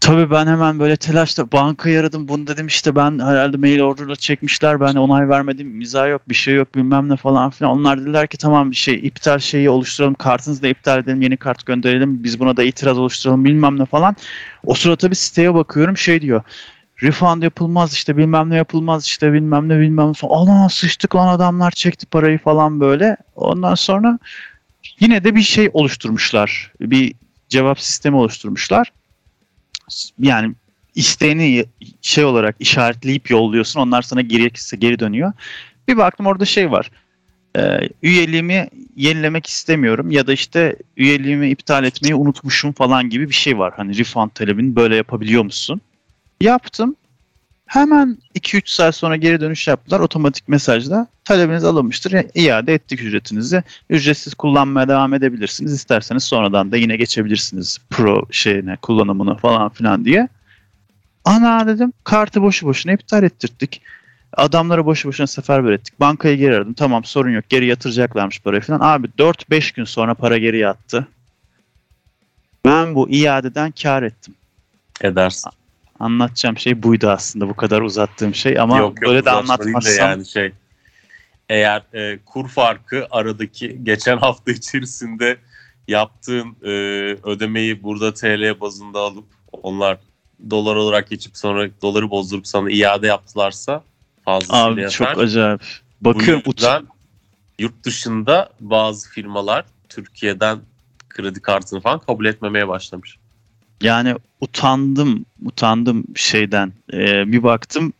[0.00, 2.28] Tabii ben hemen böyle telaşla bankayı aradım.
[2.28, 4.80] Bunu dedim işte ben herhalde mail order'la çekmişler.
[4.80, 5.74] Ben onay vermedim.
[5.74, 7.72] imza yok bir şey yok bilmem ne falan filan.
[7.72, 10.14] Onlar dediler ki tamam bir şey iptal şeyi oluşturalım.
[10.14, 11.22] Kartınızı da iptal edelim.
[11.22, 12.24] Yeni kart gönderelim.
[12.24, 14.16] Biz buna da itiraz oluşturalım bilmem ne falan.
[14.64, 16.42] O sırada tabii siteye bakıyorum şey diyor.
[17.02, 20.28] Refund yapılmaz işte bilmem ne yapılmaz işte bilmem ne bilmem ne.
[20.30, 23.16] Ana sıçtık lan adamlar çekti parayı falan böyle.
[23.36, 24.18] Ondan sonra
[25.00, 26.72] yine de bir şey oluşturmuşlar.
[26.80, 27.14] Bir
[27.48, 28.92] cevap sistemi oluşturmuşlar.
[30.18, 30.54] Yani
[30.94, 31.64] isteğini
[32.02, 33.80] şey olarak işaretleyip yolluyorsun.
[33.80, 35.32] Onlar sana gerekirse geri dönüyor.
[35.88, 36.90] Bir baktım orada şey var.
[37.56, 43.58] Ee, üyeliğimi yenilemek istemiyorum ya da işte üyeliğimi iptal etmeyi unutmuşum falan gibi bir şey
[43.58, 43.72] var.
[43.76, 45.80] Hani refund talebini böyle yapabiliyor musun?
[46.40, 46.96] Yaptım.
[47.70, 50.00] Hemen 2-3 saat sonra geri dönüş yaptılar.
[50.00, 52.24] Otomatik mesajla talebiniz alınmıştır.
[52.34, 53.62] İade ettik ücretinizi.
[53.90, 55.72] Ücretsiz kullanmaya devam edebilirsiniz.
[55.72, 60.28] İsterseniz sonradan da yine geçebilirsiniz pro şeyine kullanımını falan filan diye.
[61.24, 63.82] Ana dedim kartı boşu boşuna iptal ettirdik.
[64.36, 66.00] Adamlara boşu boşuna seferber ettik.
[66.00, 66.72] Bankaya geri aradım.
[66.72, 67.44] Tamam sorun yok.
[67.48, 68.80] Geri yatıracaklarmış parayı falan.
[68.80, 71.08] Abi 4-5 gün sonra para geri yattı.
[72.64, 74.34] Ben bu iadeden kar ettim.
[75.00, 75.59] Edersin.
[76.00, 79.30] Anlatacağım şey buydu aslında bu kadar uzattığım şey ama yok, yok, böyle de değil de
[79.30, 80.52] anlatmazsam yani şey
[81.48, 85.36] eğer e, kur farkı aradaki geçen hafta içerisinde
[85.88, 86.68] yaptığın e,
[87.24, 89.98] ödemeyi burada TL bazında alıp onlar
[90.50, 93.82] dolar olarak geçip sonra doları bozdurup sana iade yaptılarsa
[94.24, 94.92] fazlasıyla abi yeter.
[94.92, 95.60] çok acayip.
[96.00, 96.86] Bu Bakıyorum yüzden
[97.58, 100.58] yurt dışında bazı firmalar Türkiye'den
[101.08, 103.19] kredi kartını falan kabul etmemeye başlamış.
[103.82, 107.92] Yani utandım utandım şeyden Ee, bir baktım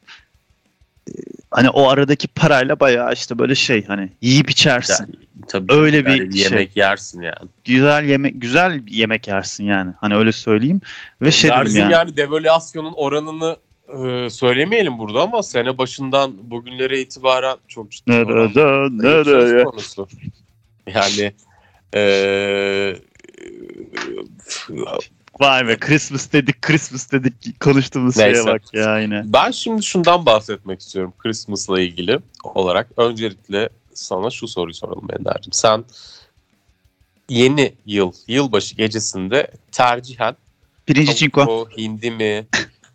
[1.09, 1.13] e,
[1.51, 5.05] hani o aradaki parayla bayağı işte böyle şey hani yiyip içersin.
[5.05, 6.43] Yani, tabii Öyle bir yani şey.
[6.43, 7.49] yemek yersin yani.
[7.65, 9.93] Güzel yemek güzel yemek yersin yani.
[10.01, 10.81] Hani öyle söyleyeyim
[11.23, 11.93] ve şey Dersin yani.
[11.93, 13.57] yani devalüasyonun oranını
[13.89, 19.65] e, söylemeyelim burada ama sene başından bugünlere itibaren çok ciddi Nerede oranda nereye?
[19.65, 20.09] konusu.
[20.95, 21.33] Yani
[21.95, 22.01] e,
[25.41, 28.43] Vay be Christmas dedik Christmas dedik konuştuğumuz Neyse.
[28.43, 29.23] şeye bak ya yine.
[29.27, 32.89] ben şimdi şundan bahsetmek istiyorum Christmas'la ilgili olarak.
[32.97, 35.53] Öncelikle sana şu soruyu soralım Ender'cim.
[35.53, 35.85] Sen
[37.29, 40.37] yeni yıl, yılbaşı gecesinde tercihen
[40.89, 41.69] Birinci tavuk çinko.
[41.79, 42.47] hindi mi,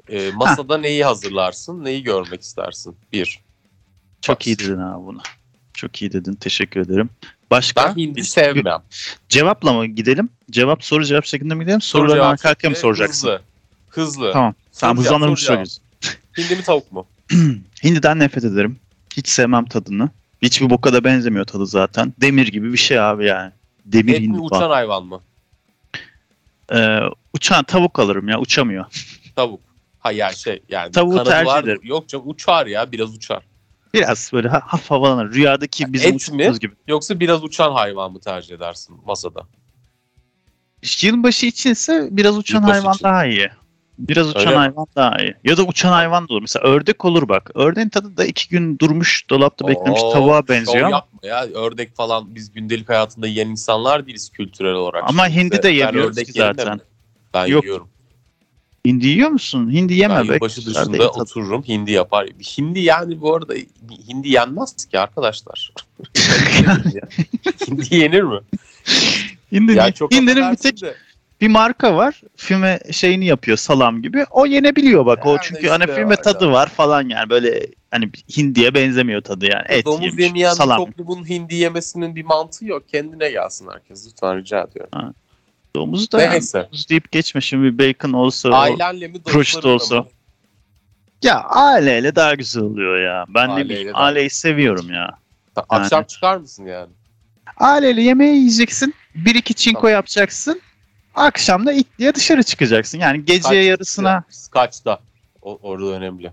[0.09, 2.95] e, masada neyi hazırlarsın, neyi görmek istersin?
[3.13, 3.39] Bir.
[4.21, 4.47] Çok Bas.
[4.47, 5.21] iyi dedin abi bunu.
[5.73, 6.33] Çok iyi dedin.
[6.33, 7.09] Teşekkür ederim.
[7.51, 7.85] Başka?
[7.85, 8.81] Ben hindi sevmem.
[9.29, 10.29] Cevapla mı gidelim?
[10.51, 11.81] Cevap soru cevap şeklinde mi gidelim?
[11.81, 13.27] Soru Soruları cevap arka arkaya mı soracaksın?
[13.27, 13.41] Hızlı.
[13.89, 14.31] Hızlı.
[14.33, 14.55] Tamam.
[14.71, 15.67] Sen Soru cevap, hızlandırmış soru cevap.
[15.67, 15.83] söylüyorsun.
[16.37, 17.07] Hindi mi tavuk mu?
[17.83, 18.79] Hindiden nefret ederim.
[19.17, 20.09] Hiç sevmem tadını.
[20.41, 22.13] Hiçbir boka da benzemiyor tadı zaten.
[22.21, 23.51] Demir gibi bir şey abi yani.
[23.85, 24.69] Demir Et mi hindi uçan falan.
[24.69, 25.21] hayvan mı?
[26.73, 26.99] Ee,
[27.33, 28.85] uçan tavuk alırım ya uçamıyor.
[29.35, 29.59] Tavuk.
[29.99, 31.63] Ha yani şey yani Tavuğu kanadı tercih var.
[31.63, 31.81] ederim.
[31.83, 33.43] Yok canım uçar ya biraz uçar.
[33.95, 35.33] Biraz böyle ha- hafif havalanır.
[35.33, 36.59] Rüyadaki bizim Et uçtuğumuz mi?
[36.59, 36.75] gibi.
[36.87, 39.47] Yoksa biraz uçan hayvan mı tercih edersin masada?
[41.01, 43.03] Yılbaşı içinse biraz uçan Yılbaşı hayvan için.
[43.03, 43.49] daha iyi.
[43.99, 44.57] Biraz uçan Öyle mi?
[44.57, 45.35] hayvan daha iyi.
[45.43, 46.41] Ya da uçan hayvan da olur.
[46.41, 47.51] Mesela ördek olur bak.
[47.55, 51.43] Ördeğin tadı da iki gün durmuş dolapta beklemiş Oo, tavuğa şov benziyor yapma ya.
[51.45, 55.03] Ördek falan biz gündelik hayatında yiyen insanlar değiliz kültürel olarak.
[55.07, 56.75] ama Şimdi hindi de yemiyoruz ki zaten.
[56.75, 56.81] mi?
[57.33, 57.63] Ben Yok.
[57.63, 57.89] yiyorum.
[58.85, 59.71] Hindi yiyor musun?
[59.71, 60.33] Hindi Ben yeme be.
[60.33, 62.27] yılbaşı Güzel dışında değil otururum hindi yapar.
[62.57, 63.53] Hindi yani bu arada
[64.07, 65.71] hindi yenmez ki arkadaşlar.
[67.67, 68.39] hindi yenir mi?
[69.51, 70.95] Hindi, Ya çok hindinin bir tek de.
[71.41, 72.21] bir marka var.
[72.35, 74.25] Füme şeyini yapıyor salam gibi.
[74.31, 75.25] O yenebiliyor bak.
[75.25, 79.45] o Yani çünkü işte hani füme tadı var falan yani böyle hani hindiye benzemiyor tadı
[79.45, 79.65] yani.
[79.69, 80.77] Et Domuz yemiş, yemeyen salam.
[80.77, 82.89] toplumun hindi yemesinin bir mantığı yok.
[82.89, 84.07] Kendine gelsin herkes.
[84.07, 85.13] Lütfen rica ediyorum.
[85.75, 86.67] Domuz da yani, Neyse.
[86.71, 88.49] domuz deyip geçme şimdi bacon olsa.
[88.49, 89.95] Ailenle mi Proşt dostlarınla olsa.
[89.95, 90.07] mı?
[91.23, 93.25] Ya aileyle daha güzel oluyor ya.
[93.29, 95.17] Ben ne Aileyle bileyim daha- aileyi seviyorum ya.
[95.55, 96.89] Ta- Akşam çıkar mısın yani?
[97.57, 98.93] Aileyle yemeği yiyeceksin.
[99.15, 99.93] Bir iki çinko Tamam.
[99.93, 100.61] yapacaksın.
[101.15, 102.99] Akşam da itliye dışarı çıkacaksın.
[102.99, 104.23] Yani gece yarısına.
[104.51, 104.99] Kaçta?
[105.41, 106.31] O, orada önemli.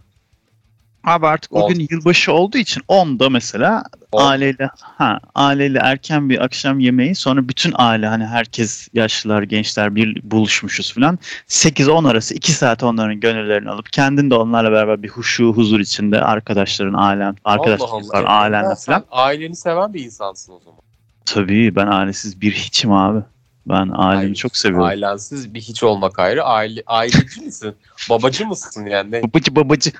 [1.05, 4.27] Abi artık o gün yılbaşı olduğu için 10'da mesela On.
[4.27, 10.21] aileyle ha aileyle erken bir akşam yemeği sonra bütün aile hani herkes yaşlılar gençler bir
[10.23, 15.53] buluşmuşuz falan 8-10 arası 2 saat onların gönüllerini alıp kendin de onlarla beraber bir huşu
[15.53, 20.81] huzur içinde arkadaşların ailen arkadaşlar ailenle falan aileni seven bir insansın o zaman.
[21.27, 23.23] tabii ben ailesiz bir hiçim abi
[23.67, 26.45] ben ailemi Hayır, çok seviyorum Ailensiz bir hiç olmak ayrı.
[26.45, 27.75] Aile, aileci misin?
[28.11, 29.11] Babacı mısın yani?
[29.11, 29.23] Ne?
[29.23, 29.93] babacı babacı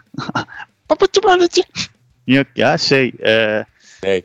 [0.97, 1.63] babacı babacı
[2.27, 3.65] yok ya şey e,
[4.03, 4.23] Ne?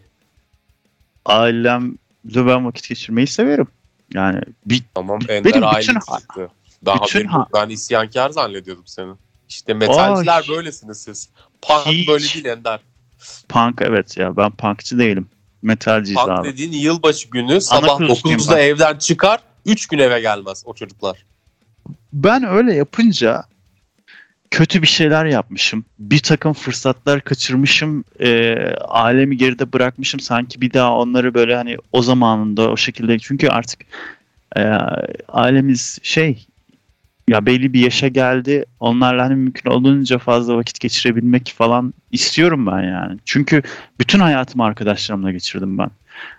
[1.26, 1.97] ailemle
[2.36, 3.68] ben vakit geçirmeyi severim
[4.13, 6.49] yani bir Tamam Ender Benim bütün- çıktı.
[6.86, 9.11] Daha bütün benim, ha- ben isyankar zannediyordum seni.
[9.49, 10.47] İşte metalciler Ay.
[10.49, 11.30] böylesiniz siz.
[11.61, 12.07] Punk Hiç.
[12.07, 12.80] böyle değil Ender.
[13.49, 15.28] Punk evet ya ben punkçı değilim.
[15.61, 16.47] Metalciyiz Punk abi.
[16.47, 18.61] dediğin yılbaşı günü sabah kurucusuyum 9'da ben.
[18.61, 21.26] evden çıkar 3 gün eve gelmez o çocuklar.
[22.13, 23.43] Ben öyle yapınca
[24.51, 25.85] kötü bir şeyler yapmışım.
[25.99, 28.03] Bir takım fırsatlar kaçırmışım.
[28.19, 30.19] E, alemi geride bırakmışım.
[30.19, 33.19] Sanki bir daha onları böyle hani o zamanında o şekilde.
[33.19, 33.79] Çünkü artık
[34.55, 34.61] e,
[35.27, 36.47] ailemiz şey
[37.29, 38.65] ya belli bir yaşa geldi.
[38.79, 43.19] Onlarla hani mümkün olduğunca fazla vakit geçirebilmek falan istiyorum ben yani.
[43.25, 43.61] Çünkü
[43.99, 45.89] bütün hayatımı arkadaşlarımla geçirdim ben.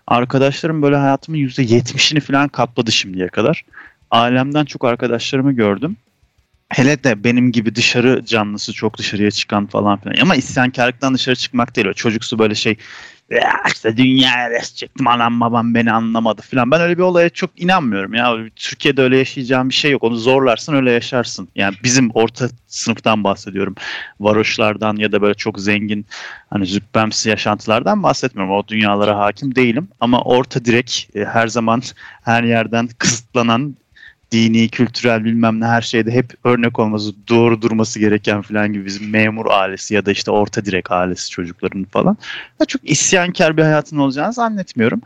[0.06, 3.64] Arkadaşlarım böyle hayatımın %70'ini falan kapladı şimdiye kadar.
[4.10, 5.96] Ailemden çok arkadaşlarımı gördüm.
[6.68, 10.16] Hele de benim gibi dışarı canlısı çok dışarıya çıkan falan filan.
[10.22, 11.92] Ama isyankarlıktan dışarı çıkmak değil o.
[11.92, 12.76] Çocuksu böyle şey
[13.30, 16.70] ya işte dünyaya res çektim anam babam beni anlamadı filan.
[16.70, 18.36] Ben öyle bir olaya çok inanmıyorum ya.
[18.56, 20.02] Türkiye'de öyle yaşayacağım bir şey yok.
[20.02, 21.48] Onu zorlarsın öyle yaşarsın.
[21.54, 23.74] Yani bizim orta sınıftan bahsediyorum.
[24.20, 26.06] Varoşlardan ya da böyle çok zengin
[26.50, 28.54] hani züppemsi yaşantılardan bahsetmiyorum.
[28.54, 29.88] O dünyalara hakim değilim.
[30.00, 31.82] Ama orta direk e, her zaman
[32.22, 33.76] her yerden kısıtlanan
[34.32, 39.10] dini, kültürel bilmem ne her şeyde hep örnek olması, doğru durması gereken falan gibi bizim
[39.10, 42.16] memur ailesi ya da işte orta direk ailesi çocukların falan.
[42.60, 45.00] Ya çok isyankar bir hayatın olacağını zannetmiyorum.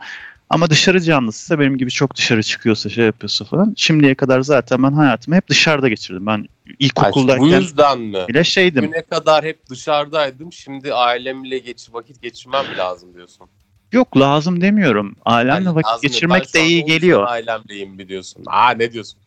[0.49, 3.73] Ama dışarı canlısıysa benim gibi çok dışarı çıkıyorsa şey yapıyorsa falan.
[3.77, 6.25] Şimdiye kadar zaten ben hayatımı hep dışarıda geçirdim.
[6.25, 8.25] Ben Ay, bu ilkokuldayken yüzden mi?
[8.27, 8.85] bile şeydim.
[8.85, 10.53] Güne kadar hep dışarıdaydım.
[10.53, 13.47] Şimdi ailemle geç, vakit geçirmem lazım diyorsun.
[13.93, 15.15] Yok lazım demiyorum.
[15.25, 17.23] Ailemle Yani vakit geçirmek Ben de iyi geliyor.
[17.27, 18.43] Ailemleyim mi diyorsun?
[18.47, 19.19] Aa ne diyorsun?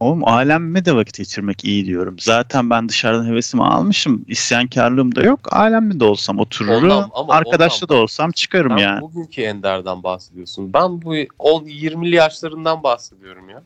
[0.00, 2.16] Oğlum ailemle de vakit geçirmek iyi diyorum.
[2.18, 4.24] Zaten ben dışarıdan hevesimi almışım.
[4.28, 5.40] İsyankarlığım da yok.
[5.52, 6.84] Ailemle de olsam otururum.
[6.90, 9.00] Ondan- ama Arkadaşla ondan- da olsam çıkarım Sen yani.
[9.00, 10.72] bugünkü Ender'den bahsediyorsun.
[10.72, 13.62] Ben bu 10-20'li yaşlarından bahsediyorum ya.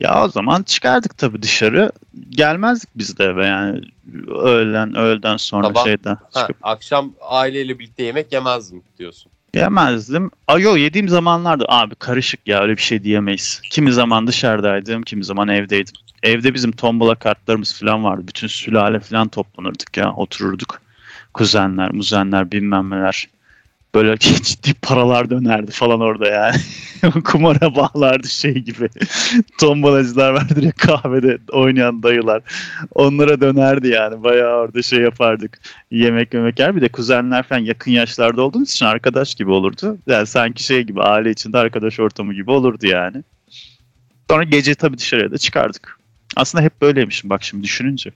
[0.00, 1.92] Ya o zaman çıkardık tabii dışarı.
[2.30, 3.80] Gelmezdik biz de eve yani.
[4.28, 9.31] Öğlen, öğleden sonra Sabah- şeyden Ha, akşam aileyle birlikte yemek yemezdim diyorsun.
[9.54, 10.30] Yemezdim.
[10.48, 13.60] Ay yo yediğim zamanlarda abi karışık ya öyle bir şey diyemeyiz.
[13.70, 15.94] Kimi zaman dışarıdaydım, kimi zaman evdeydim.
[16.22, 18.22] Evde bizim tombola kartlarımız falan vardı.
[18.28, 20.12] Bütün sülale falan toplanırdık ya.
[20.12, 20.80] Otururduk.
[21.34, 23.28] Kuzenler, muzenler, bilmem neler.
[23.94, 26.56] Böyle ciddi paralar dönerdi falan orada yani.
[27.24, 28.88] Kumara bağlardı şey gibi.
[29.60, 32.42] Tombalacılar vardır ya kahvede oynayan dayılar.
[32.94, 34.24] Onlara dönerdi yani.
[34.24, 35.60] Bayağı orada şey yapardık.
[35.90, 36.76] Yemek yemek yer.
[36.76, 39.98] Bir de kuzenler falan yakın yaşlarda olduğumuz için arkadaş gibi olurdu.
[40.06, 43.22] Yani sanki şey gibi aile içinde arkadaş ortamı gibi olurdu yani.
[44.30, 45.98] Sonra gece tabii dışarıya da çıkardık.
[46.36, 48.10] Aslında hep böyleymişim bak şimdi düşününce.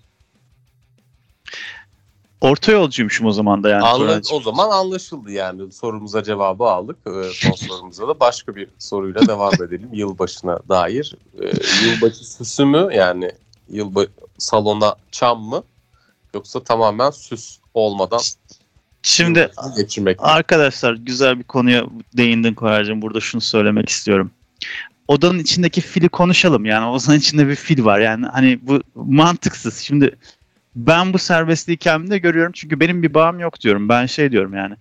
[2.40, 3.84] Orta yolcuymuşum o zaman da yani.
[3.84, 5.72] Anla- o zaman anlaşıldı yani.
[5.72, 6.96] Sorumuza cevabı aldık.
[7.06, 9.88] Ee, son sorumuza da başka bir soruyla devam edelim.
[9.92, 11.16] Yılbaşına dair.
[11.40, 11.46] Ee,
[11.86, 13.32] yılbaşı süsü mü yani
[13.68, 14.06] yılba
[14.38, 15.62] salona çam mı
[16.34, 18.20] yoksa tamamen süs olmadan
[19.02, 20.26] Şimdi geçirmek mi?
[20.26, 21.84] Arkadaşlar güzel bir konuya
[22.16, 23.02] değindin Koyarcığım.
[23.02, 24.30] Burada şunu söylemek istiyorum.
[25.08, 26.64] Odanın içindeki fili konuşalım.
[26.64, 28.00] Yani odanın içinde bir fil var.
[28.00, 29.78] Yani hani bu mantıksız.
[29.78, 30.16] Şimdi
[30.76, 32.52] ben bu serbestliği kendimde görüyorum.
[32.52, 33.88] Çünkü benim bir bağım yok diyorum.
[33.88, 34.74] Ben şey diyorum yani.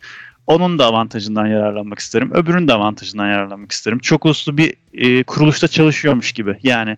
[0.47, 2.31] Onun da avantajından yararlanmak isterim.
[2.33, 3.99] Öbürünün de avantajından yararlanmak isterim.
[3.99, 6.57] Çok uluslu bir e, kuruluşta çalışıyormuş gibi.
[6.63, 6.97] Yani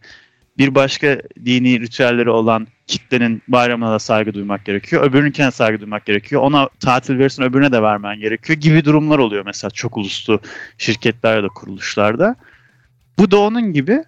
[0.57, 5.03] bir başka dini ritüelleri olan kitlenin bayramına da saygı duymak gerekiyor.
[5.03, 6.41] Öbürünkine saygı duymak gerekiyor.
[6.41, 10.39] Ona tatil verirsin öbürüne de vermen gerekiyor gibi durumlar oluyor mesela çok uluslu
[10.77, 12.35] şirketlerde de kuruluşlarda.
[13.19, 14.03] Bu da onun gibi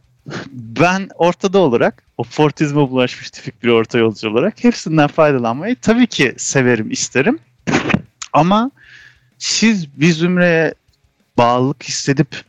[0.52, 6.34] ben ortada olarak o fortizme bulaşmış tipik bir orta yolcu olarak hepsinden faydalanmayı tabii ki
[6.38, 7.40] severim, isterim.
[8.34, 8.72] Ama
[9.38, 10.74] siz bir zümreye
[11.38, 12.44] bağlılık hissedip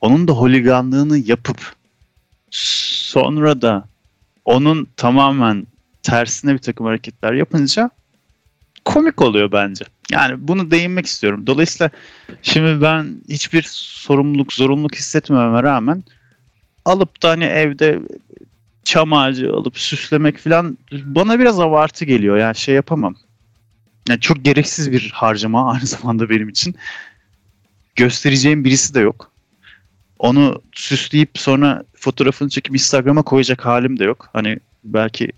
[0.00, 1.72] onun da holiganlığını yapıp
[2.50, 3.84] sonra da
[4.44, 5.66] onun tamamen
[6.02, 7.90] tersine bir takım hareketler yapınca
[8.84, 9.84] komik oluyor bence.
[10.10, 11.46] Yani bunu değinmek istiyorum.
[11.46, 11.90] Dolayısıyla
[12.42, 16.04] şimdi ben hiçbir sorumluluk, zorunluluk hissetmememe rağmen
[16.86, 18.00] alıp da hani evde
[18.84, 22.36] çam ağacı alıp süslemek falan bana biraz abartı geliyor.
[22.36, 23.14] Yani şey yapamam.
[24.08, 26.74] Yani çok gereksiz bir harcama aynı zamanda benim için.
[27.96, 29.32] Göstereceğim birisi de yok.
[30.18, 34.28] Onu süsleyip sonra fotoğrafını çekip Instagram'a koyacak halim de yok.
[34.32, 35.32] Hani belki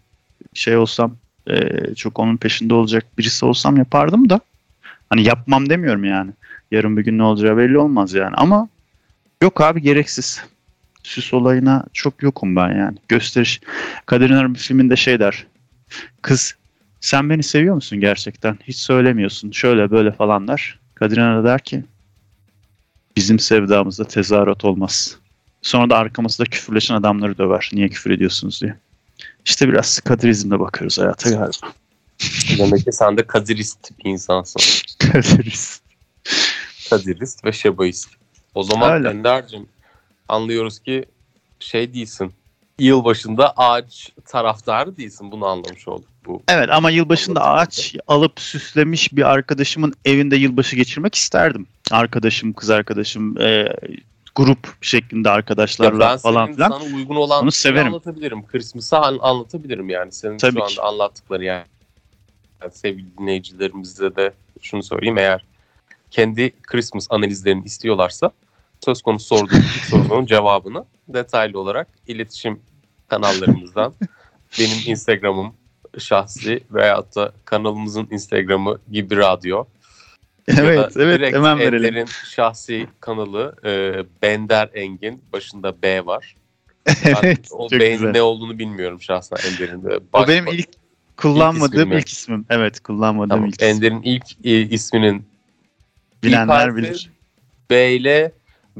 [0.54, 1.16] şey olsam
[1.50, 1.58] e,
[1.94, 4.40] çok onun peşinde olacak birisi olsam yapardım da.
[5.10, 6.30] Hani yapmam demiyorum yani.
[6.70, 8.34] Yarın bir gün ne olacağı belli olmaz yani.
[8.36, 8.68] Ama
[9.42, 10.42] yok abi gereksiz.
[11.08, 12.98] Süs olayına çok yokum ben yani.
[13.08, 13.60] Gösteriş.
[14.06, 15.46] Kadir İnanır bir filminde şey der.
[16.22, 16.54] Kız
[17.00, 18.58] sen beni seviyor musun gerçekten?
[18.64, 19.50] Hiç söylemiyorsun.
[19.50, 20.78] Şöyle böyle falan der.
[20.94, 21.84] Kadir İnanır der ki
[23.16, 25.16] bizim sevdamızda tezahürat olmaz.
[25.62, 27.70] Sonra da arkamızda küfürleşen adamları döver.
[27.72, 28.76] Niye küfür ediyorsunuz diye.
[29.44, 31.72] İşte biraz kadirizmle bakıyoruz hayata galiba.
[32.58, 34.62] Demek ki sen de kadirist bir insansın.
[35.12, 35.80] Kadiriz.
[36.90, 38.08] Kadirist ve şebaist.
[38.54, 39.08] O zaman Öyle.
[39.08, 39.66] Ender'cim
[40.28, 41.04] anlıyoruz ki
[41.60, 42.32] şey değilsin.
[42.78, 45.32] Yılbaşında ağaç taraftarı değilsin.
[45.32, 46.08] Bunu anlamış olduk.
[46.26, 51.66] Bu Evet ama yılbaşında ağaç alıp süslemiş bir arkadaşımın evinde yılbaşı geçirmek isterdim.
[51.90, 53.76] Arkadaşım, kız arkadaşım, e,
[54.34, 56.70] grup şeklinde Ya arkadaşlarla ben falan filan.
[56.70, 57.86] sana uygun olan Onu severim.
[57.86, 58.46] anlatabilirim.
[58.46, 60.12] Christmas'ı an- anlatabilirim yani.
[60.12, 60.80] Senin Tabii şu anda ki.
[60.82, 61.64] anlattıkları yani.
[62.62, 62.72] yani.
[62.72, 65.18] Sevgili dinleyicilerimize de şunu söyleyeyim.
[65.18, 65.44] Eğer
[66.10, 68.30] kendi Christmas analizlerini istiyorlarsa
[68.84, 72.60] söz konusu sorduğum ilk sorunun cevabını detaylı olarak iletişim
[73.08, 73.94] kanallarımızdan
[74.58, 75.54] benim Instagram'ım
[75.98, 79.64] şahsi veyahut da kanalımızın Instagramı gibi radyo
[80.48, 81.84] Evet, evet hemen verelim.
[81.84, 86.34] Ender'in şahsi kanalı e, Bender Engin başında B var.
[87.04, 88.10] Evet, o çok B'nin güzel.
[88.10, 90.00] ne olduğunu bilmiyorum şahsen Ender'in de.
[90.12, 90.68] O benim ilk
[91.16, 91.96] kullanmadığım mi?
[91.96, 92.46] ilk ismim.
[92.50, 93.62] Evet, kullanmadığım Tamam, ilk.
[93.62, 95.26] Ender'in ilk e, isminin
[96.22, 97.10] Bilenler harfi bilir.
[97.70, 98.32] B ile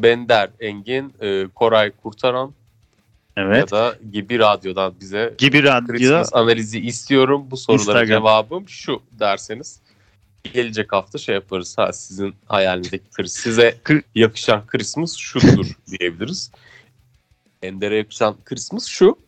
[0.03, 2.53] Bender Engin, e, Koray Kurtaran
[3.37, 3.57] Evet.
[3.59, 5.87] ya da gibi radyodan bize Gibi radyo.
[5.87, 7.47] Christmas analizi istiyorum.
[7.51, 8.07] Bu sorulara Instagram.
[8.09, 9.81] cevabım şu derseniz
[10.55, 11.79] gelecek hafta şey yaparız.
[11.79, 13.77] Ha sizin hayalindeki Christmas size
[14.15, 15.67] yakışan Christmas şudur
[15.99, 16.51] diyebiliriz.
[17.63, 19.19] Ender'e yakışan Christmas şu.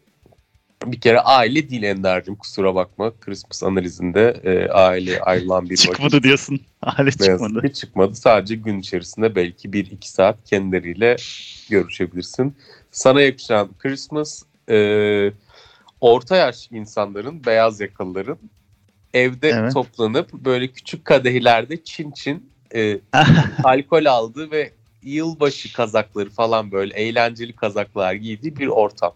[0.87, 3.13] Bir kere aile değil Ender'cim kusura bakma.
[3.21, 5.85] Christmas analizinde e, aile ayrılan bir vakit.
[5.85, 6.61] Çıkmadı diyorsun.
[6.81, 7.63] Hale Ne çıkmadı.
[7.63, 8.15] ki çıkmadı.
[8.15, 11.17] Sadece gün içerisinde belki 1-2 saat kendileriyle
[11.71, 12.57] görüşebilirsin.
[12.91, 15.33] Sana yakışan Christmas e,
[16.01, 18.39] orta yaş insanların, beyaz yakalıların
[19.15, 19.73] evde Evet.
[19.73, 22.99] toplanıp böyle küçük kadehlerde çin çin e,
[23.65, 24.73] alkol aldığı ve
[25.03, 29.13] yılbaşı kazakları falan böyle eğlenceli kazaklar giydiği bir ortam.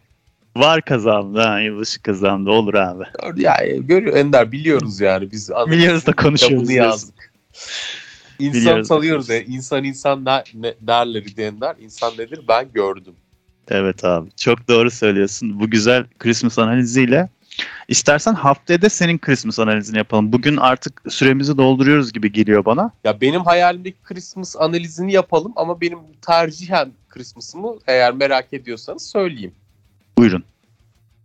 [0.57, 1.61] Var kazandı ha.
[1.61, 2.51] Yılbaşı kazandı.
[2.51, 3.05] Olur abi.
[3.37, 6.91] Ya görüyor Ender biliyoruz yani biz Biliyoruz da konuşuyoruz diyorsun.
[6.91, 7.33] yazdık.
[8.39, 8.89] İnsan Biliyoruz.
[8.89, 9.41] tanıyoruz ya.
[9.43, 11.77] İnsan insan ne, ne derler diyenler.
[11.81, 13.15] İnsan nedir ben gördüm.
[13.69, 14.31] Evet abi.
[14.37, 15.61] Çok doğru söylüyorsun.
[15.61, 17.29] Bu güzel Christmas analiziyle
[17.89, 20.33] istersen haftaya da senin Christmas analizini yapalım.
[20.33, 22.91] Bugün artık süremizi dolduruyoruz gibi geliyor bana.
[23.05, 29.53] Ya benim hayalimdeki Christmas analizini yapalım ama benim tercihen Christmas'ımı eğer merak ediyorsanız söyleyeyim.
[30.19, 30.45] Buyurun.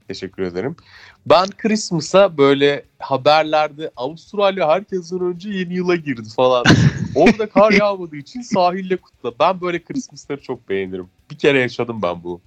[0.08, 0.76] Teşekkür ederim.
[1.26, 6.66] Ben Christmas'a böyle haberlerde Avustralya herkesten önce yeni yıla girdi falan.
[7.16, 9.32] Orada kar yağmadığı için sahilde kutla.
[9.40, 11.10] Ben böyle Christmas'ları çok beğenirim.
[11.32, 12.42] Bir kere yaşadım ben bu.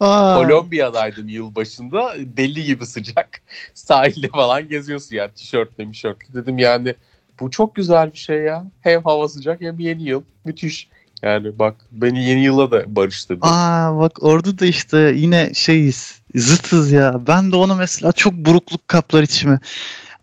[0.00, 2.14] Aa, Kolombiya'daydım yılbaşında.
[2.18, 3.42] Deli gibi sıcak.
[3.74, 6.34] Sahilde falan geziyorsun yani tişörtle mişörtle.
[6.34, 6.94] Dedim yani
[7.40, 8.66] bu çok güzel bir şey ya.
[8.80, 10.22] Hem hava sıcak hem yeni yıl.
[10.44, 10.88] Müthiş.
[11.22, 13.40] Yani bak beni yeni yıla da barıştırdı.
[13.42, 16.20] Aa bak orada da işte yine şeyiz.
[16.34, 17.20] Zıtız ya.
[17.26, 19.60] Ben de onu mesela çok burukluk kaplar içime.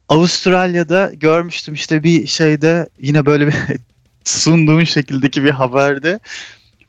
[0.10, 3.56] Avustralya'da görmüştüm işte bir şeyde yine böyle bir
[4.24, 6.20] sunduğun şekildeki bir haberde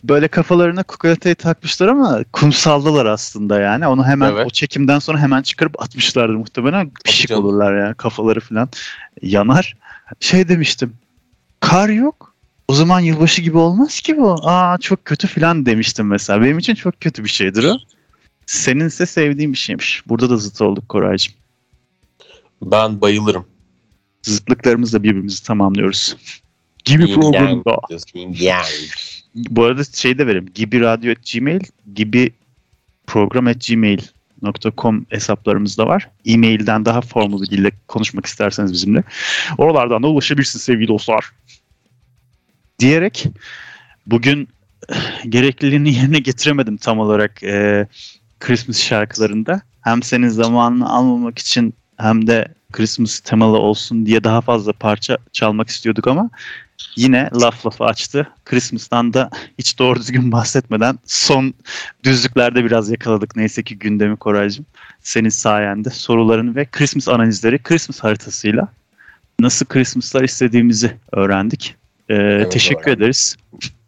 [0.05, 3.87] böyle kafalarına kukaletayı takmışlar ama kumsaldalar aslında yani.
[3.87, 4.47] Onu hemen Evet.
[4.47, 6.91] o çekimden sonra hemen çıkarıp atmışlardır muhtemelen.
[7.05, 8.69] Pişik olurlar ya kafaları falan
[9.23, 9.77] yanar.
[10.21, 10.93] Şey demiştim.
[11.61, 12.35] Kar yok.
[12.69, 14.37] O zaman yılbaşı gibi olmaz ki bu.
[14.43, 16.43] Aa çok kötü falan demiştim mesela.
[16.43, 17.79] Benim için çok kötü bir şeydir o.
[18.47, 20.03] Seninse sevdiğin bir şeymiş.
[20.09, 21.35] Burada da zıt olduk Koraycığım.
[22.63, 23.47] Ben bayılırım.
[24.23, 26.17] Zıtlıklarımızla birbirimizi tamamlıyoruz.
[26.85, 27.81] Gibi Yin programda.
[28.15, 28.65] yang.
[29.35, 30.47] Bu arada şey de verim.
[30.55, 31.61] Gibi radyo gmail
[31.95, 32.33] gibi
[33.07, 36.11] program.gmail.com hesaplarımız da var.
[36.25, 39.03] E-mailden daha formlu bir dille konuşmak isterseniz bizimle.
[39.59, 41.33] Oralardan da ulaşabilirsiniz sevgili dostlar.
[42.79, 43.27] Diyerek
[44.07, 44.49] bugün
[45.29, 47.87] gerekliliğini yerine getiremedim tam olarak e,
[48.41, 49.63] Christmas şarkılarında.
[49.81, 55.69] Hem senin zamanını almamak için hem de Christmas temalı olsun diye daha fazla parça çalmak
[55.69, 56.31] istiyorduk ama
[56.97, 58.31] yine laf lafı açtı.
[58.45, 61.55] Christmas'tan da hiç doğru düzgün bahsetmeden son
[62.05, 63.37] düzlüklerde biraz yakaladık.
[63.37, 64.67] Neyse ki gündemi Koraycığım.
[65.01, 68.69] Senin sayende soruların ve Christmas analizleri Christmas haritasıyla
[69.41, 71.77] nasıl Christmas'lar istediğimizi öğrendik.
[72.11, 73.03] Ee, teşekkür öğrendim.
[73.03, 73.37] ederiz.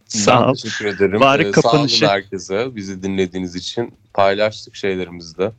[0.08, 0.54] Sağ ol.
[0.54, 1.20] teşekkür ederim.
[1.20, 3.94] Bari Ee, kapanışı- Sağ olun herkese bizi dinlediğiniz için.
[4.14, 5.52] Paylaştık şeylerimizi de.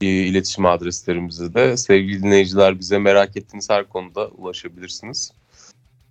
[0.00, 1.76] Ee, iletişim adreslerimizi de.
[1.76, 5.32] Sevgili dinleyiciler bize merak ettiğiniz her konuda ulaşabilirsiniz.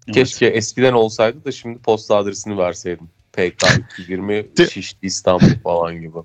[0.08, 0.16] Evet.
[0.16, 3.10] Keşke eskiden olsaydı da şimdi posta adresini verseydim.
[3.34, 6.18] PK 220 De- Şişli İstanbul falan gibi.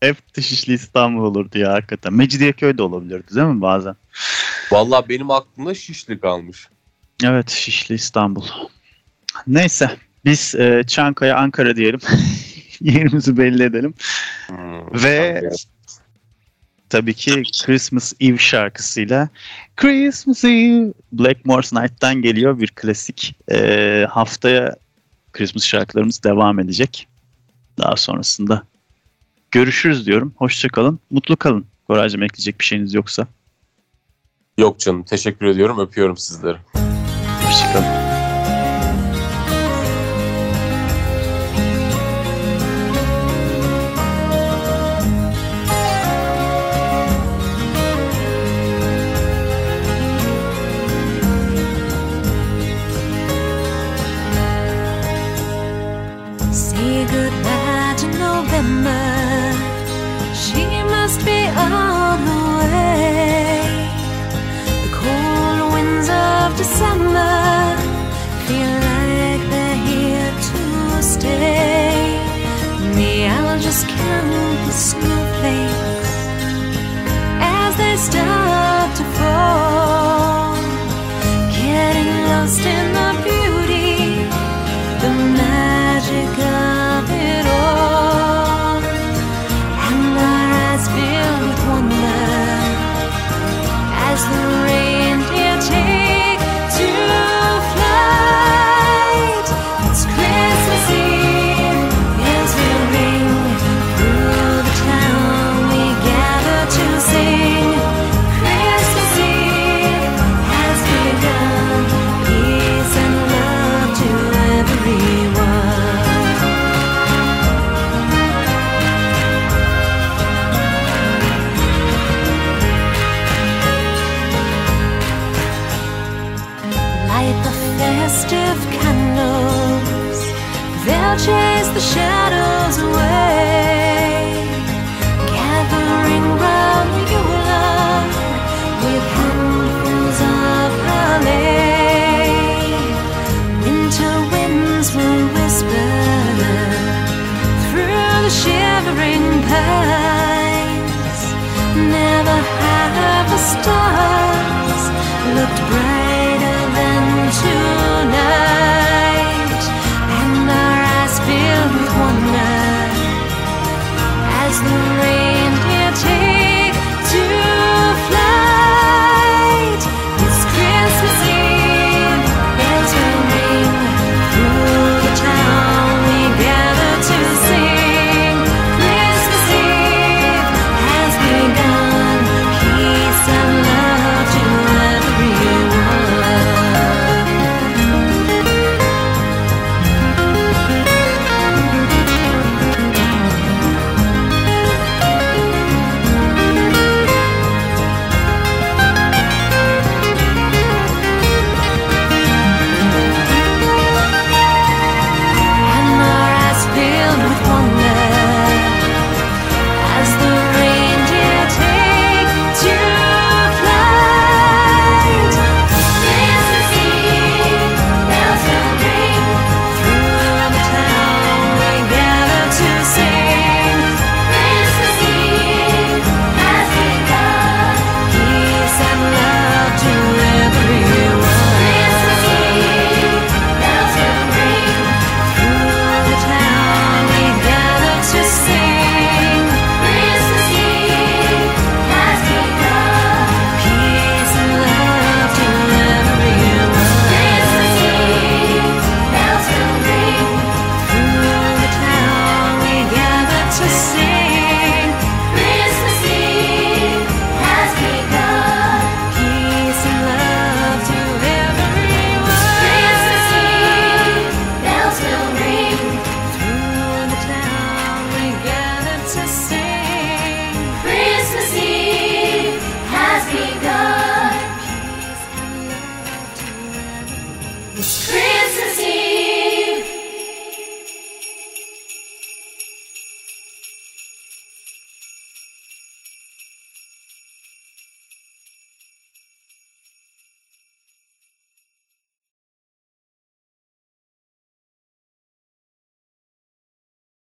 [0.00, 2.12] Hep Dışişli İstanbul olurdu ya hakikaten.
[2.12, 3.96] Mecidiyeköy de olabilirdi değil mi bazen?
[4.72, 6.68] Vallahi benim aklımda Şişli kalmış.
[7.24, 8.44] Evet Şişli İstanbul.
[9.46, 9.90] Neyse
[10.24, 12.00] biz e, Çankaya Ankara diyelim.
[12.80, 13.94] Yerimizi belli edelim.
[14.46, 15.50] Hmm, Ve
[16.88, 19.28] tabii ki Christmas Eve şarkısıyla
[19.76, 23.36] Christmas Eve Blackmore's Night'tan geliyor bir klasik.
[23.52, 24.76] E, haftaya
[25.32, 27.08] Christmas şarkılarımız devam edecek.
[27.78, 28.62] Daha sonrasında
[29.50, 30.34] görüşürüz diyorum.
[30.36, 31.00] Hoşçakalın.
[31.10, 31.66] Mutlu kalın.
[31.86, 33.26] Koraycığım ekleyecek bir şeyiniz yoksa.
[34.58, 36.56] Yok canım teşekkür ediyorum öpüyorum sizleri.
[37.46, 37.99] Hoşçakalın.